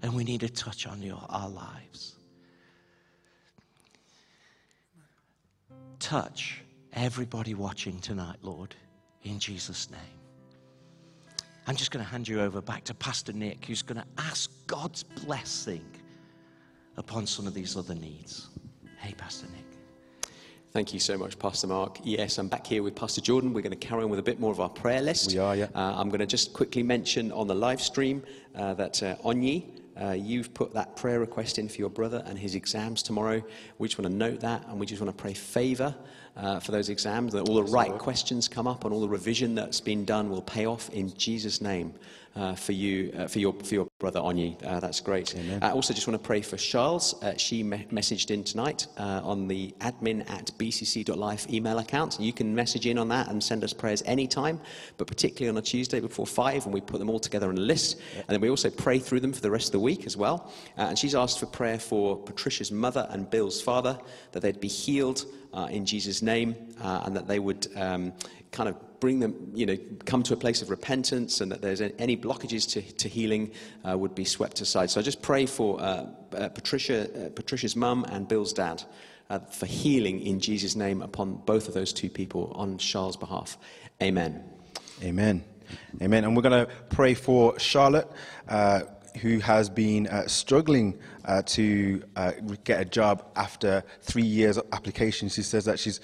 and 0.00 0.14
we 0.14 0.24
need 0.24 0.42
a 0.42 0.48
touch 0.48 0.86
on 0.86 1.02
your, 1.02 1.22
our 1.28 1.50
lives. 1.50 2.14
Touch 5.98 6.62
everybody 6.94 7.52
watching 7.52 7.98
tonight, 7.98 8.38
Lord, 8.40 8.74
in 9.22 9.38
Jesus' 9.38 9.90
name. 9.90 10.21
I'm 11.66 11.76
just 11.76 11.92
going 11.92 12.04
to 12.04 12.10
hand 12.10 12.26
you 12.26 12.40
over 12.40 12.60
back 12.60 12.84
to 12.84 12.94
Pastor 12.94 13.32
Nick, 13.32 13.64
who's 13.64 13.82
going 13.82 14.00
to 14.00 14.06
ask 14.18 14.50
God's 14.66 15.04
blessing 15.04 15.84
upon 16.96 17.26
some 17.26 17.46
of 17.46 17.54
these 17.54 17.76
other 17.76 17.94
needs. 17.94 18.48
Hey, 18.98 19.14
Pastor 19.16 19.46
Nick. 19.46 19.64
Thank 20.72 20.92
you 20.92 20.98
so 20.98 21.16
much, 21.16 21.38
Pastor 21.38 21.68
Mark. 21.68 21.98
Yes, 22.02 22.38
I'm 22.38 22.48
back 22.48 22.66
here 22.66 22.82
with 22.82 22.96
Pastor 22.96 23.20
Jordan. 23.20 23.52
We're 23.52 23.60
going 23.60 23.78
to 23.78 23.86
carry 23.86 24.02
on 24.02 24.10
with 24.10 24.18
a 24.18 24.22
bit 24.22 24.40
more 24.40 24.50
of 24.50 24.58
our 24.58 24.70
prayer 24.70 25.02
list. 25.02 25.30
We 25.32 25.38
are, 25.38 25.54
yeah. 25.54 25.66
Uh, 25.74 25.94
I'm 25.96 26.08
going 26.08 26.20
to 26.20 26.26
just 26.26 26.52
quickly 26.52 26.82
mention 26.82 27.30
on 27.30 27.46
the 27.46 27.54
live 27.54 27.80
stream 27.80 28.22
uh, 28.56 28.74
that 28.74 29.02
uh, 29.02 29.16
Onyi, 29.16 29.81
uh, 30.00 30.10
you've 30.10 30.54
put 30.54 30.72
that 30.74 30.96
prayer 30.96 31.20
request 31.20 31.58
in 31.58 31.68
for 31.68 31.76
your 31.76 31.90
brother 31.90 32.22
and 32.26 32.38
his 32.38 32.54
exams 32.54 33.02
tomorrow. 33.02 33.42
We 33.78 33.88
just 33.88 33.98
want 33.98 34.10
to 34.10 34.16
note 34.16 34.40
that 34.40 34.66
and 34.68 34.78
we 34.78 34.86
just 34.86 35.00
want 35.02 35.16
to 35.16 35.20
pray 35.20 35.34
favor 35.34 35.94
uh, 36.36 36.60
for 36.60 36.72
those 36.72 36.88
exams, 36.88 37.32
that 37.34 37.48
all 37.48 37.56
the 37.56 37.64
right 37.64 37.96
questions 37.98 38.48
come 38.48 38.66
up 38.66 38.84
and 38.84 38.94
all 38.94 39.00
the 39.00 39.08
revision 39.08 39.54
that's 39.54 39.80
been 39.80 40.04
done 40.04 40.30
will 40.30 40.42
pay 40.42 40.66
off 40.66 40.88
in 40.90 41.12
Jesus' 41.14 41.60
name 41.60 41.92
uh, 42.34 42.54
for 42.54 42.72
you, 42.72 43.12
uh, 43.18 43.26
for 43.26 43.38
your 43.38 43.52
for 43.52 43.74
your 43.74 43.88
brother 44.02 44.18
Onyi. 44.18 44.60
Uh, 44.66 44.80
that's 44.80 45.00
great. 45.00 45.32
I 45.62 45.70
also 45.70 45.94
just 45.94 46.08
want 46.08 46.20
to 46.20 46.26
pray 46.26 46.42
for 46.42 46.56
Charles. 46.56 47.14
Uh, 47.22 47.36
she 47.36 47.62
me- 47.62 47.86
messaged 47.92 48.32
in 48.32 48.42
tonight 48.42 48.88
uh, 48.98 49.20
on 49.22 49.46
the 49.46 49.72
admin 49.78 50.28
at 50.28 50.50
bcc.life 50.58 51.48
email 51.48 51.78
account. 51.78 52.18
You 52.18 52.32
can 52.32 52.52
message 52.52 52.88
in 52.88 52.98
on 52.98 53.08
that 53.10 53.28
and 53.28 53.40
send 53.42 53.62
us 53.62 53.72
prayers 53.72 54.02
anytime, 54.04 54.60
but 54.96 55.06
particularly 55.06 55.50
on 55.50 55.56
a 55.56 55.62
Tuesday 55.62 56.00
before 56.00 56.26
five, 56.26 56.64
and 56.64 56.74
we 56.74 56.80
put 56.80 56.98
them 56.98 57.08
all 57.08 57.20
together 57.20 57.48
on 57.48 57.56
a 57.56 57.60
list, 57.60 58.00
and 58.16 58.26
then 58.28 58.40
we 58.40 58.50
also 58.50 58.70
pray 58.70 58.98
through 58.98 59.20
them 59.20 59.32
for 59.32 59.40
the 59.40 59.50
rest 59.50 59.66
of 59.66 59.72
the 59.72 59.80
week 59.80 60.04
as 60.04 60.16
well. 60.16 60.52
Uh, 60.76 60.82
and 60.82 60.98
she's 60.98 61.14
asked 61.14 61.38
for 61.38 61.46
prayer 61.46 61.78
for 61.78 62.16
Patricia's 62.16 62.72
mother 62.72 63.06
and 63.10 63.30
Bill's 63.30 63.62
father, 63.62 63.96
that 64.32 64.40
they'd 64.42 64.60
be 64.60 64.66
healed 64.66 65.26
uh, 65.54 65.68
in 65.70 65.86
Jesus' 65.86 66.22
name, 66.22 66.56
uh, 66.80 67.02
and 67.04 67.14
that 67.14 67.28
they 67.28 67.38
would 67.38 67.68
um, 67.76 68.12
kind 68.50 68.68
of 68.68 68.74
bring 69.02 69.18
them, 69.18 69.50
you 69.52 69.66
know, 69.66 69.76
come 70.04 70.22
to 70.22 70.32
a 70.32 70.36
place 70.36 70.62
of 70.62 70.70
repentance, 70.70 71.40
and 71.40 71.50
that 71.50 71.60
there's 71.60 71.80
any 71.80 72.16
blockages 72.16 72.70
to, 72.72 72.80
to 73.02 73.08
healing 73.08 73.50
uh, 73.84 73.98
would 73.98 74.14
be 74.14 74.24
swept 74.24 74.60
aside. 74.60 74.88
So 74.90 75.00
I 75.00 75.02
just 75.02 75.20
pray 75.20 75.44
for 75.44 75.80
uh, 75.80 76.06
uh, 76.36 76.48
Patricia, 76.50 76.98
uh, 77.10 77.30
Patricia's 77.30 77.74
mum 77.74 78.04
and 78.12 78.28
Bill's 78.28 78.52
dad. 78.52 78.84
Uh, 79.28 79.38
for 79.38 79.66
healing 79.66 80.20
in 80.20 80.38
Jesus' 80.38 80.76
name 80.76 81.02
upon 81.02 81.34
both 81.46 81.66
of 81.66 81.74
those 81.74 81.92
two 81.92 82.10
people 82.10 82.52
on 82.54 82.78
Charles' 82.78 83.16
behalf. 83.16 83.58
Amen. 84.00 84.44
Amen. 85.02 85.42
Amen. 86.00 86.24
And 86.24 86.36
we're 86.36 86.42
going 86.42 86.66
to 86.66 86.72
pray 86.90 87.14
for 87.14 87.58
Charlotte, 87.58 88.08
uh, 88.46 88.82
who 89.22 89.38
has 89.38 89.70
been 89.70 90.06
uh, 90.06 90.28
struggling 90.28 90.98
uh, 91.24 91.42
to 91.56 92.02
uh, 92.14 92.32
get 92.62 92.80
a 92.80 92.84
job 92.84 93.24
after 93.34 93.82
three 94.02 94.22
years 94.38 94.58
of 94.58 94.66
application. 94.70 95.28
She 95.28 95.42
says 95.42 95.64
that 95.64 95.78
she's 95.78 96.00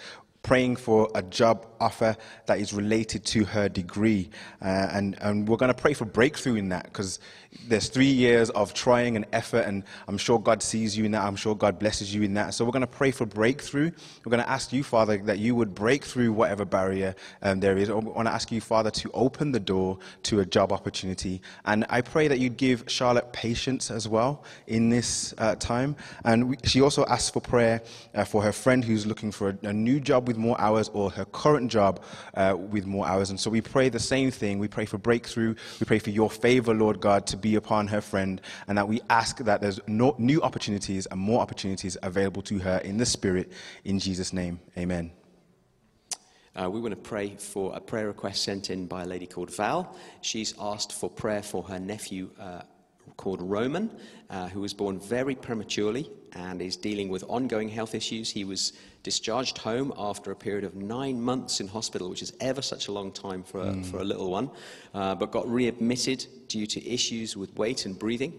praying 0.49 0.77
for 0.77 1.11
a 1.15 1.21
job 1.21 1.67
offer 1.79 2.17
that 2.47 2.59
is 2.59 2.73
related 2.73 3.23
to 3.23 3.45
her 3.45 3.69
degree. 3.69 4.31
Uh, 4.63 4.89
and, 4.93 5.15
and 5.21 5.47
we're 5.47 5.59
going 5.59 5.73
to 5.73 5.79
pray 5.79 5.93
for 5.93 6.07
breakthrough 6.07 6.55
in 6.55 6.71
that 6.71 6.85
because 6.85 7.21
there's 7.67 7.89
three 7.89 8.07
years 8.07 8.49
of 8.51 8.73
trying 8.73 9.17
and 9.17 9.27
effort, 9.33 9.67
and 9.67 9.83
I'm 10.07 10.19
sure 10.19 10.39
God 10.39 10.63
sees 10.63 10.97
you 10.97 11.05
in 11.05 11.13
that. 11.13 11.23
I'm 11.25 11.37
sure 11.37 11.55
God 11.55 11.79
blesses 11.79 12.15
you 12.15 12.23
in 12.23 12.35
that. 12.35 12.55
So 12.55 12.65
we're 12.65 12.73
going 12.73 12.81
to 12.81 12.87
pray 12.87 13.11
for 13.11 13.27
breakthrough. 13.27 13.91
We're 14.25 14.31
going 14.31 14.43
to 14.43 14.49
ask 14.49 14.73
you, 14.73 14.83
Father, 14.83 15.19
that 15.19 15.39
you 15.39 15.55
would 15.55 15.75
break 15.75 16.05
through 16.05 16.33
whatever 16.33 16.65
barrier 16.65 17.15
um, 17.43 17.61
there 17.61 17.77
is. 17.77 17.91
I 17.91 17.95
want 17.95 18.29
to 18.29 18.33
ask 18.33 18.51
you, 18.51 18.61
Father, 18.61 18.91
to 18.91 19.11
open 19.13 19.53
the 19.53 19.61
door 19.61 19.99
to 20.25 20.41
a 20.41 20.47
job 20.47 20.73
opportunity. 20.73 21.43
And 21.65 21.85
I 21.91 22.01
pray 22.01 22.29
that 22.29 22.39
you'd 22.39 22.57
give 22.57 22.85
Charlotte 22.87 23.33
patience 23.33 23.91
as 23.91 24.09
well 24.09 24.45
in 24.67 24.89
this 24.89 25.35
uh, 25.39 25.55
time. 25.57 25.97
And 26.25 26.51
we, 26.51 26.57
she 26.65 26.81
also 26.81 27.05
asked 27.07 27.35
for 27.35 27.41
prayer 27.41 27.83
uh, 28.15 28.25
for 28.25 28.43
her 28.43 28.53
friend 28.53 28.85
who's 28.85 29.07
looking 29.07 29.31
for 29.31 29.51
a, 29.51 29.69
a 29.69 29.73
new 29.73 30.01
job 30.01 30.27
with 30.27 30.38
more 30.39 30.61
hours 30.61 30.89
or 30.95 31.11
her 31.11 31.25
current 31.27 31.71
job 31.71 32.03
uh, 32.35 32.57
with 32.57 32.87
more 32.87 33.07
hours. 33.07 33.31
And 33.31 33.39
so 33.39 33.51
we 33.51 33.61
pray 33.61 33.89
the 33.89 34.01
same 34.01 34.31
thing. 34.31 34.59
We 34.59 34.69
pray 34.69 34.87
for 34.87 34.99
breakthrough. 34.99 35.55
We 35.81 35.85
pray 35.85 35.99
for 35.99 36.11
your 36.11 36.31
favor, 36.31 36.75
Lord 36.75 37.01
God, 37.01 37.27
to 37.29 37.37
be 37.37 37.57
upon 37.57 37.89
her 37.89 38.01
friend, 38.01 38.41
and 38.67 38.79
that 38.79 38.89
we 38.89 39.01
ask 39.11 39.39
that 39.39 39.61
there's 39.61 39.81
no, 39.87 40.15
new 40.19 40.41
opportunities 40.43 41.07
and 41.07 41.21
more 41.21 41.41
opportunities 41.41 41.97
available 42.03 42.43
to 42.43 42.59
her 42.59 42.79
in 42.79 42.97
the 42.97 43.07
Spirit. 43.07 43.53
In 43.85 43.99
Jesus' 43.99 44.33
name, 44.33 44.61
amen. 44.77 45.13
Uh, 46.55 46.69
we 46.69 46.81
want 46.81 46.93
to 46.93 47.01
pray 47.01 47.37
for 47.37 47.73
a 47.77 47.81
prayer 47.81 48.09
request 48.09 48.43
sent 48.43 48.71
in 48.71 48.87
by 48.87 49.03
a 49.03 49.07
lady 49.07 49.27
called 49.27 49.55
Val. 49.55 49.97
She's 50.23 50.55
asked 50.59 50.93
for 50.93 51.09
prayer 51.09 51.43
for 51.43 51.63
her 51.63 51.79
nephew 51.79 52.31
uh, 52.41 52.63
called 53.17 53.41
Roman, 53.43 53.91
uh, 54.31 54.49
who 54.49 54.61
was 54.61 54.75
born 54.75 55.01
very 55.01 55.35
prematurely 55.35 56.11
and 56.33 56.61
is 56.61 56.77
dealing 56.77 57.09
with 57.09 57.25
ongoing 57.29 57.69
health 57.69 57.95
issues. 57.95 58.31
He 58.31 58.45
was 58.45 58.73
discharged 59.03 59.59
home 59.59 59.93
after 59.97 60.31
a 60.31 60.37
period 60.37 60.65
of 60.65 60.75
nine 60.75 61.21
months 61.21 61.61
in 61.61 61.69
hospital, 61.69 62.11
which 62.11 62.23
is 62.23 62.33
ever 62.41 62.63
such 62.63 62.89
a 62.89 62.93
long 62.93 63.13
time 63.13 63.43
for 63.43 63.61
a, 63.61 63.83
for 63.85 63.99
a 63.99 64.05
little 64.05 64.31
one, 64.31 64.51
uh, 64.95 65.15
but 65.15 65.31
got 65.31 65.49
readmitted 65.49 66.27
due 66.49 66.67
to 66.67 66.87
issues 66.87 67.37
with 67.37 67.55
weight 67.57 67.87
and 67.87 67.99
breathing. 67.99 68.33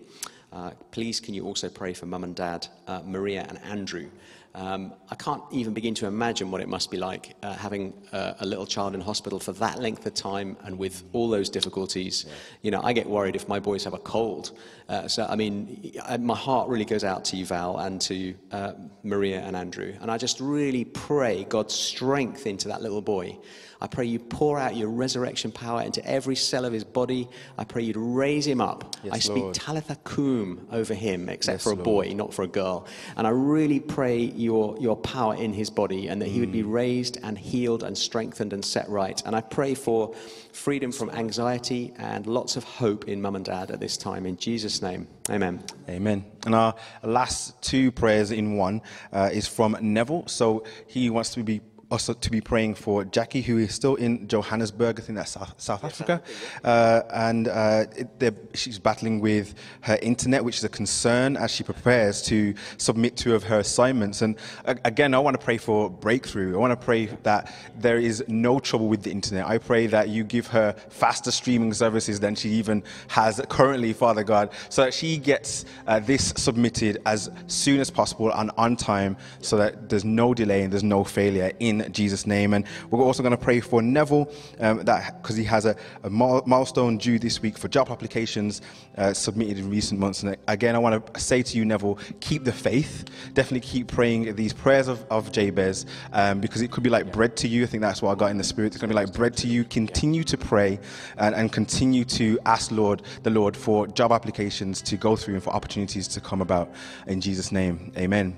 Uh, 0.52 0.72
please, 0.92 1.20
can 1.20 1.34
you 1.34 1.46
also 1.46 1.70
pray 1.70 1.94
for 1.94 2.06
mum 2.06 2.24
and 2.24 2.36
dad, 2.36 2.68
uh, 2.88 3.02
Maria 3.06 3.46
and 3.48 3.60
Andrew? 3.64 4.10
Um, 4.56 4.94
I 5.10 5.15
can't 5.15 5.44
even 5.51 5.74
begin 5.74 5.94
to 5.96 6.08
imagine 6.08 6.50
what 6.50 6.62
it 6.62 6.68
must 6.68 6.89
be 6.89 6.98
like 6.98 7.36
uh, 7.44 7.53
having 7.53 7.94
uh, 8.12 8.34
a 8.39 8.46
little 8.46 8.65
child 8.65 8.96
in 8.96 9.01
hospital 9.01 9.39
for 9.39 9.51
that 9.53 9.79
length 9.79 10.06
of 10.06 10.15
time 10.15 10.58
and 10.63 10.77
with 10.77 11.03
all 11.13 11.29
those 11.29 11.50
difficulties. 11.50 12.25
You 12.62 12.72
know, 12.72 12.82
I 12.82 12.94
get 12.94 13.08
worried 13.08 13.36
if 13.36 13.48
my 13.48 13.60
boys 13.60 13.84
have 13.84 13.94
a 13.94 14.00
cold. 14.00 14.58
Uh, 14.88 15.08
so, 15.08 15.27
I 15.29 15.36
mean, 15.36 15.94
I, 16.03 16.18
my 16.18 16.36
heart 16.36 16.68
really 16.68 16.86
goes 16.86 17.03
out 17.03 17.24
to 17.25 17.38
you, 17.38 17.46
Val, 17.46 17.77
and 17.77 18.01
to 18.01 18.34
uh, 18.51 18.74
Maria 19.03 19.39
and 19.41 19.56
Andrew. 19.56 19.94
And 20.01 20.10
I 20.10 20.18
just 20.18 20.39
really 20.39 20.86
pray 20.86 21.46
God's 21.48 21.75
strength 21.75 22.48
into 22.48 22.68
that 22.70 22.82
little 22.82 23.01
boy. 23.01 23.38
I 23.82 23.88
pray 23.88 24.06
you 24.06 24.20
pour 24.20 24.60
out 24.60 24.76
your 24.76 24.90
resurrection 24.90 25.52
power 25.52 25.82
into 25.82 26.06
every 26.06 26.36
cell 26.36 26.66
of 26.66 26.74
his 26.74 26.84
body. 26.84 27.30
I 27.58 27.64
pray 27.64 27.84
you'd 27.84 27.96
raise 27.98 28.46
him 28.46 28.60
up. 28.60 28.96
Yes, 29.04 29.14
I 29.14 29.20
speak 29.20 29.38
Lord. 29.44 29.56
Talitha 29.56 29.96
Kum 30.04 30.68
over 30.72 30.94
him, 30.94 31.30
except 31.30 31.56
Yes, 31.60 31.64
for 31.64 31.72
a 31.72 31.76
Lord. 31.76 31.84
boy, 31.86 32.14
not 32.14 32.34
for 32.34 32.44
a 32.44 32.48
girl. 32.48 32.88
And 33.16 33.26
I 33.26 33.30
really 33.30 33.80
pray 33.80 34.18
your, 34.20 34.78
your 34.80 34.98
power 34.98 35.36
in 35.36 35.54
his 35.54 35.70
body 35.70 36.08
and 36.08 36.22
that 36.22 36.28
he 36.28 36.40
would 36.42 36.52
be 36.52 36.64
raised 36.64 37.18
and 37.24 37.38
healed 37.38 37.84
and 37.84 37.98
strengthened 37.98 38.52
and 38.52 38.64
set 38.66 38.90
right. 38.90 39.22
And 39.26 39.36
I 39.36 39.42
pray 39.42 39.76
for 39.76 40.14
freedom 40.52 40.92
from 40.92 41.10
anxiety 41.12 41.94
and 41.98 42.28
lots 42.28 42.58
of 42.58 42.66
hope 42.66 43.08
in 43.08 43.22
mum 43.22 43.36
and 43.38 43.46
dad 43.46 43.72
at 43.72 43.80
this 43.80 43.96
time. 43.96 44.26
In 44.26 44.36
Jesus' 44.36 44.82
name, 44.82 45.08
amen. 45.30 45.64
Amen. 45.88 46.26
And 46.46 46.54
our 46.54 46.76
last 47.04 47.62
two 47.62 47.92
prayers 47.92 48.32
in 48.32 48.58
one 48.58 48.82
uh, 49.14 49.30
is 49.32 49.48
from 49.48 49.78
Neville. 49.80 50.28
So 50.28 50.66
he 50.88 51.10
wants 51.10 51.30
to 51.36 51.44
be 51.44 51.62
us 51.91 52.10
to 52.19 52.31
be 52.31 52.39
praying 52.39 52.75
for 52.75 53.03
Jackie, 53.03 53.41
who 53.41 53.58
is 53.58 53.74
still 53.74 53.96
in 53.96 54.27
Johannesburg, 54.27 55.00
I 55.00 55.03
think 55.03 55.17
that's 55.17 55.31
South, 55.31 55.53
South 55.58 55.84
Africa. 55.84 56.22
Uh, 56.63 57.01
and 57.12 57.48
uh, 57.48 57.86
it, 58.19 58.38
she's 58.53 58.77
battling 58.77 59.19
with 59.19 59.55
her 59.81 59.98
internet, 60.01 60.43
which 60.43 60.58
is 60.58 60.63
a 60.63 60.69
concern 60.69 61.36
as 61.36 61.51
she 61.51 61.63
prepares 61.63 62.22
to 62.24 62.53
submit 62.77 63.17
two 63.17 63.34
of 63.34 63.43
her 63.43 63.60
assignments. 63.60 64.22
And 64.22 64.38
uh, 64.65 64.75
again, 64.86 65.13
I 65.13 65.19
want 65.19 65.39
to 65.39 65.43
pray 65.43 65.58
for 65.58 65.89
breakthrough. 65.89 66.53
I 66.55 66.58
want 66.58 66.79
to 66.79 66.86
pray 66.86 67.08
that 67.24 67.53
there 67.77 67.98
is 67.98 68.24
no 68.27 68.60
trouble 68.60 68.88
with 68.88 69.03
the 69.03 69.12
internet. 69.12 69.48
I 69.48 69.58
pray 69.58 69.88
that 69.88 70.10
you 70.10 70.24
give 70.24 70.48
her 70.48 70.74
faster 70.89 71.31
streaming 71.31 71.74
services 71.74 72.19
than 72.19 72.36
she 72.36 72.50
even 72.50 72.84
has 73.08 73.41
currently, 73.50 73.93
Father 73.93 74.24
God, 74.24 74.51
so 74.69 74.84
that 74.84 74.93
she 74.93 75.17
gets 75.17 75.65
uh, 75.88 76.00
this 76.00 76.34
submitted 76.38 77.01
as 77.05 77.31
soon 77.48 77.79
as 77.79 77.89
possible 77.89 78.31
and 78.31 78.51
on 78.58 78.75
time 78.75 79.17
so 79.41 79.58
that 79.58 79.89
there's 79.89 80.05
no 80.05 80.34
delay 80.34 80.63
and 80.63 80.72
there's 80.72 80.84
no 80.84 81.03
failure 81.03 81.51
in 81.60 81.79
Jesus' 81.92 82.26
name. 82.26 82.54
And 82.54 82.66
we're 82.90 83.04
also 83.04 83.24
going 83.24 83.32
to 83.32 83.38
pray 83.38 83.60
for 83.60 83.82
Neville 83.82 84.32
um, 84.60 84.84
that 84.86 85.22
because 85.22 85.36
he 85.36 85.44
has 85.46 85.66
a, 85.66 85.76
a 86.04 86.10
milestone 86.10 86.98
due 86.98 87.20
this 87.20 87.42
week 87.42 87.58
for 87.58 87.68
job 87.68 87.90
applications 87.90 88.62
uh, 88.98 89.14
submitted 89.14 89.58
in 89.58 89.70
recent 89.70 90.00
months. 90.00 90.24
And 90.24 90.36
again, 90.48 90.76
I 90.76 90.80
want 90.80 91.14
to 91.14 91.20
say 91.20 91.44
to 91.44 91.58
you, 91.58 91.66
Neville, 91.66 91.98
keep 92.20 92.44
the 92.44 92.52
faith. 92.52 93.06
Definitely 93.34 93.68
keep 93.68 93.88
praying 93.88 94.36
these 94.36 94.54
prayers 94.54 94.88
of, 94.88 95.06
of 95.10 95.32
Jabez 95.32 95.86
um, 96.14 96.40
because 96.40 96.62
it 96.62 96.72
could 96.72 96.84
be 96.84 96.90
like 96.90 97.12
bread 97.12 97.36
to 97.38 97.48
you. 97.48 97.64
I 97.64 97.66
think 97.66 97.82
that's 97.82 98.02
what 98.02 98.12
I 98.12 98.16
got 98.16 98.32
in 98.32 98.38
the 98.38 98.44
spirit. 98.44 98.68
It's 98.68 98.78
going 98.78 98.90
to 98.90 98.94
be 98.94 99.00
like 99.00 99.14
bread 99.14 99.36
to 99.38 99.48
you. 99.48 99.64
Continue 99.64 100.24
to 100.26 100.38
pray 100.38 100.80
and, 101.18 101.36
and 101.36 101.52
continue 101.52 102.06
to 102.06 102.40
ask 102.46 102.72
Lord, 102.72 103.04
the 103.24 103.30
Lord, 103.30 103.56
for 103.56 103.88
job 103.88 104.12
applications 104.12 104.82
to 104.84 104.98
go 104.98 105.16
through 105.16 105.36
and 105.36 105.44
for 105.44 105.52
opportunities 105.52 106.08
to 106.10 106.22
come 106.22 106.42
about. 106.42 106.72
In 107.08 107.22
Jesus' 107.22 107.52
name, 107.52 107.92
amen. 107.98 108.36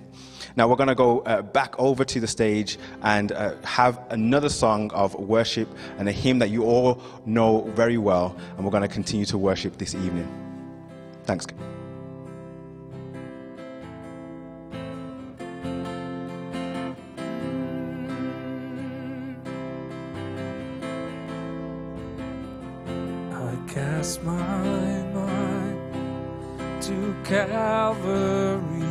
Now 0.56 0.68
we're 0.68 0.76
going 0.76 0.90
to 0.90 0.96
go 0.96 1.20
uh, 1.22 1.42
back 1.42 1.78
over 1.80 2.04
to 2.06 2.20
the 2.20 2.28
stage 2.28 2.78
and 3.04 3.32
uh, 3.32 3.56
have 3.64 4.00
another 4.10 4.50
song 4.50 4.92
of 4.92 5.16
worship 5.16 5.68
and 5.98 6.08
a 6.10 6.12
hymn 6.12 6.40
that 6.40 6.50
you 6.50 6.64
all 6.64 7.02
know 7.26 7.62
very 7.76 7.98
well. 7.98 8.36
And 8.56 8.66
we're 8.66 8.72
going 8.72 8.84
to 8.84 8.90
continue 8.90 9.26
to 9.26 9.38
worship 9.38 9.78
this 9.78 9.96
evening. 9.96 10.28
Thanks. 11.24 11.46
I 23.34 23.56
cast 23.68 24.24
my 24.24 24.34
mind 25.14 25.80
to 26.82 27.16
Calvary, 27.24 28.91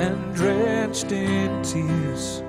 and 0.00 0.34
drenched 0.34 1.12
in 1.12 1.62
tears. 1.62 2.42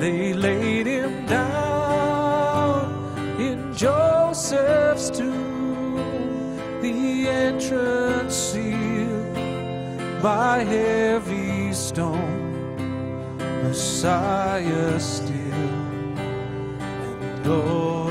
They 0.00 0.32
laid 0.32 0.86
him 0.86 1.26
down 1.26 2.92
in 3.40 3.74
Joseph's 3.74 5.10
tomb, 5.10 6.80
the 6.80 7.28
entrance 7.28 8.34
sealed 8.34 9.34
by 10.22 10.64
heavy 10.64 11.72
stone. 11.72 12.38
Messiah 13.62 14.98
still 14.98 15.38
and 17.38 17.46
all 17.46 18.07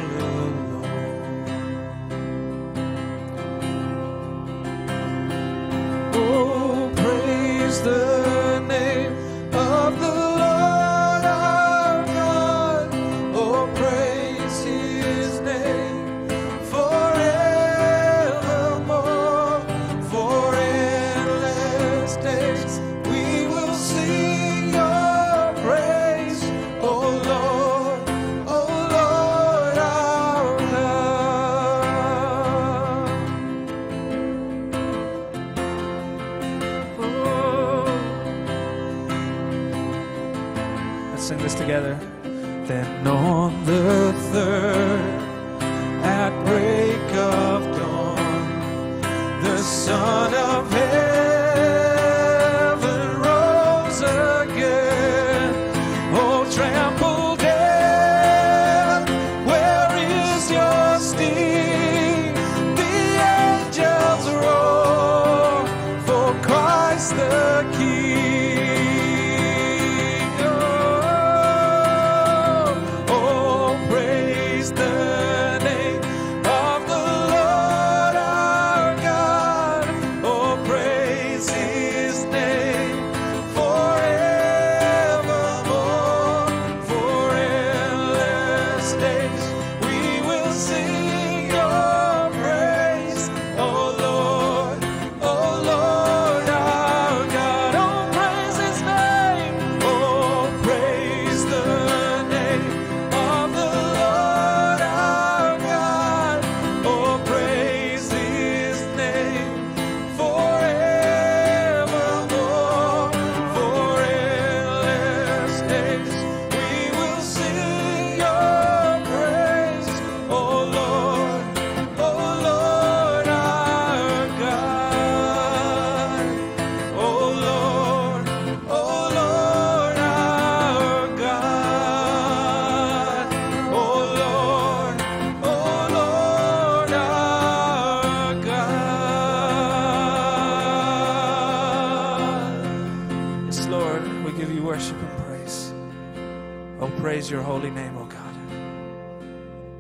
praise 147.28 147.34
your 147.34 147.44
holy 147.44 147.70
name, 147.70 147.98
oh 147.98 148.06
God. 148.06 148.36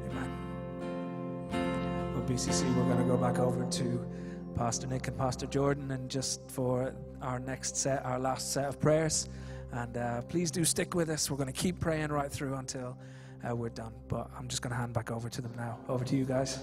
Amen. 0.09 0.29
Well, 2.13 2.25
BCC, 2.25 2.75
we're 2.75 2.83
going 2.83 2.97
to 2.97 3.05
go 3.05 3.15
back 3.15 3.39
over 3.39 3.65
to 3.65 4.05
Pastor 4.53 4.85
Nick 4.85 5.07
and 5.07 5.17
Pastor 5.17 5.45
Jordan, 5.45 5.91
and 5.91 6.09
just 6.09 6.41
for 6.51 6.93
our 7.21 7.39
next 7.39 7.77
set, 7.77 8.03
our 8.03 8.19
last 8.19 8.51
set 8.51 8.65
of 8.65 8.81
prayers. 8.81 9.29
And 9.71 9.95
uh, 9.95 10.23
please 10.23 10.51
do 10.51 10.65
stick 10.65 10.93
with 10.93 11.09
us. 11.09 11.31
We're 11.31 11.37
going 11.37 11.53
to 11.53 11.57
keep 11.57 11.79
praying 11.79 12.09
right 12.09 12.29
through 12.29 12.55
until 12.55 12.97
uh, 13.49 13.55
we're 13.55 13.69
done. 13.69 13.93
But 14.09 14.29
I'm 14.37 14.49
just 14.49 14.61
going 14.61 14.71
to 14.71 14.77
hand 14.77 14.91
back 14.91 15.09
over 15.09 15.29
to 15.29 15.41
them 15.41 15.53
now. 15.55 15.77
Over 15.87 16.03
to 16.03 16.17
you 16.17 16.25
guys. 16.25 16.59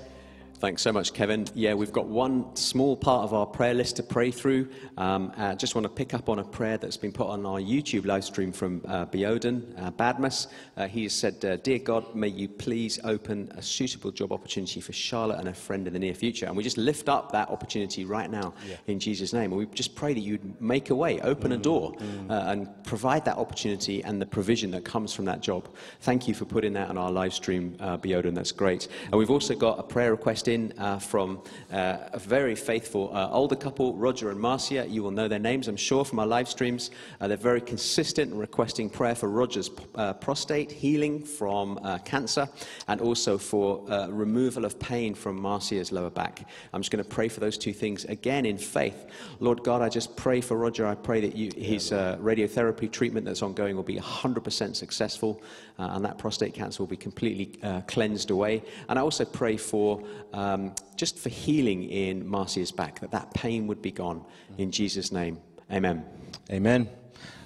Thanks 0.59 0.83
so 0.83 0.93
much, 0.93 1.13
Kevin. 1.13 1.47
Yeah, 1.55 1.75
we've 1.75 1.93
got 1.93 2.07
one 2.07 2.55
small 2.55 2.97
part 2.97 3.25
of 3.25 3.35
our 3.35 3.45
prayer 3.45 3.75
list 3.75 3.97
to 3.97 4.03
pray 4.03 4.31
through. 4.31 4.69
Um, 4.97 5.33
uh, 5.37 5.57
just 5.57 5.75
want 5.75 5.85
to 5.85 5.91
pick 5.91 6.15
up 6.15 6.29
on 6.29 6.39
a 6.39 6.45
prayer 6.45 6.79
that's 6.79 6.97
been 6.97 7.13
put 7.13 7.27
on 7.27 7.45
our 7.45 7.59
YouTube 7.59 8.07
live 8.07 8.25
stream 8.25 8.53
from 8.53 8.81
uh, 8.87 9.05
Beoden 9.07 9.65
uh, 9.83 9.91
Badmus. 9.91 10.47
Uh, 10.77 10.87
he 10.87 11.03
has 11.03 11.13
said, 11.13 11.45
uh, 11.45 11.57
Dear 11.57 11.81
God, 11.81 12.15
may 12.15 12.29
you 12.29 12.49
please 12.49 13.01
open 13.03 13.51
a 13.57 13.63
suitable 13.63 14.13
job 14.13 14.33
opportunity 14.33 14.81
for 14.81 14.93
Charlotte 14.93 15.39
and 15.39 15.49
her 15.49 15.55
friend 15.55 15.89
in 15.89 15.93
the 15.93 15.99
near 15.99 16.15
future. 16.15 16.47
And 16.47 16.57
we 16.57 16.63
just 16.63 16.79
lift 16.79 17.09
up 17.09 17.33
that 17.33 17.51
opportunity 17.51 18.05
right 18.05 18.31
now 18.31 18.55
yeah. 18.67 18.77
in 18.87 19.01
Jesus' 19.01 19.33
name. 19.33 19.51
And 19.51 19.59
we 19.59 19.67
just 19.67 19.97
pray 19.97 20.15
that 20.15 20.21
you'd 20.21 20.61
make 20.63 20.91
a 20.91 20.95
way, 20.95 21.21
open 21.21 21.51
mm, 21.51 21.57
a 21.57 21.59
door, 21.59 21.93
mm. 21.95 22.31
Uh, 22.31 22.51
and 22.51 22.85
provide 22.85 23.25
that 23.25 23.37
opportunity 23.37 24.03
and 24.05 24.23
the 24.23 24.27
provision 24.27 24.71
that 24.71 24.85
comes 24.85 25.13
from 25.13 25.25
that 25.25 25.41
job. 25.41 25.69
Thank 26.03 26.29
you 26.29 26.33
for 26.33 26.45
putting 26.45 26.73
that 26.75 26.89
on 26.89 26.97
our 26.97 27.11
live 27.11 27.35
stream, 27.35 27.77
uh, 27.81 27.99
Beoden. 27.99 28.35
That's 28.35 28.53
great. 28.53 28.89
And 29.07 29.15
we've 29.15 29.31
also 29.31 29.55
got 29.55 29.79
a 29.79 29.83
prayer 29.83 30.13
request 30.13 30.44
in 30.49 30.73
uh, 30.79 30.99
from 30.99 31.41
uh, 31.73 31.99
a 32.13 32.19
very 32.19 32.55
faithful 32.55 33.11
uh, 33.15 33.29
older 33.31 33.57
couple, 33.57 33.95
Roger 33.95 34.31
and 34.31 34.41
Marcia. 34.41 34.87
You 34.87 35.03
will 35.03 35.11
know 35.11 35.29
their 35.29 35.39
names, 35.39 35.69
I'm 35.69 35.77
sure, 35.77 36.05
from 36.05 36.19
our 36.19 36.27
live 36.27 36.49
streams. 36.49 36.91
Uh, 37.21 37.29
they're 37.29 37.37
very 37.37 37.61
consistent 37.61 38.33
in 38.33 38.39
requesting 38.39 38.91
prayer 38.91 39.15
for 39.15 39.29
Roger's 39.29 39.71
uh, 39.95 40.13
prostate, 40.15 40.71
healing 40.71 41.23
from 41.23 41.79
cancer, 42.05 42.49
and 42.89 43.01
also 43.01 43.39
for 43.39 43.85
removal 44.11 44.65
of 44.65 44.79
pain 44.79 45.15
from 45.15 45.41
Marcia's 45.41 45.93
lower 45.93 46.11
back. 46.11 46.47
I'm 46.73 46.81
just 46.81 46.91
going 46.91 47.05
to 47.05 47.11
pray 47.11 47.29
for 47.29 47.41
those 47.41 47.59
two 47.59 47.73
things 47.73 48.05
again 48.05 48.47
in 48.47 48.59
faith. 48.59 49.07
Lord 49.41 49.63
God, 49.63 49.83
I 49.83 49.89
just 49.89 50.17
pray 50.17 50.41
for 50.41 50.57
Roger. 50.57 50.87
I 50.87 50.95
pray 50.95 51.21
that 51.21 51.37
you, 51.37 51.51
his 51.57 51.91
radiotherapy 51.91 52.91
treatment 52.91 53.27
that's 53.27 53.43
ongoing 53.43 53.77
will 53.77 53.83
be 53.83 53.97
100% 53.97 54.77
successful, 54.77 55.43
and 55.79 56.05
that 56.05 56.19
prostate 56.19 56.55
cancer 56.55 56.83
will 56.83 56.89
be 56.89 56.97
completely 56.97 57.47
cleansed 57.87 58.31
away. 58.31 58.63
And 58.89 58.99
I 58.99 59.03
also 59.03 59.25
pray 59.25 59.57
for 59.57 60.03
um, 60.35 60.75
just 60.97 61.19
for 61.19 61.29
healing 61.29 61.85
in 61.85 62.27
Marcia's 62.27 62.73
back, 62.73 63.01
that 63.01 63.13
that 63.13 63.33
pain 63.35 63.69
would 63.69 63.81
be 63.81 63.93
gone 63.93 64.25
in 64.59 64.71
Jesus' 64.71 65.13
name. 65.13 65.39
Amen. 65.71 66.05
Amen. 66.51 66.89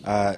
Uh, 0.04 0.36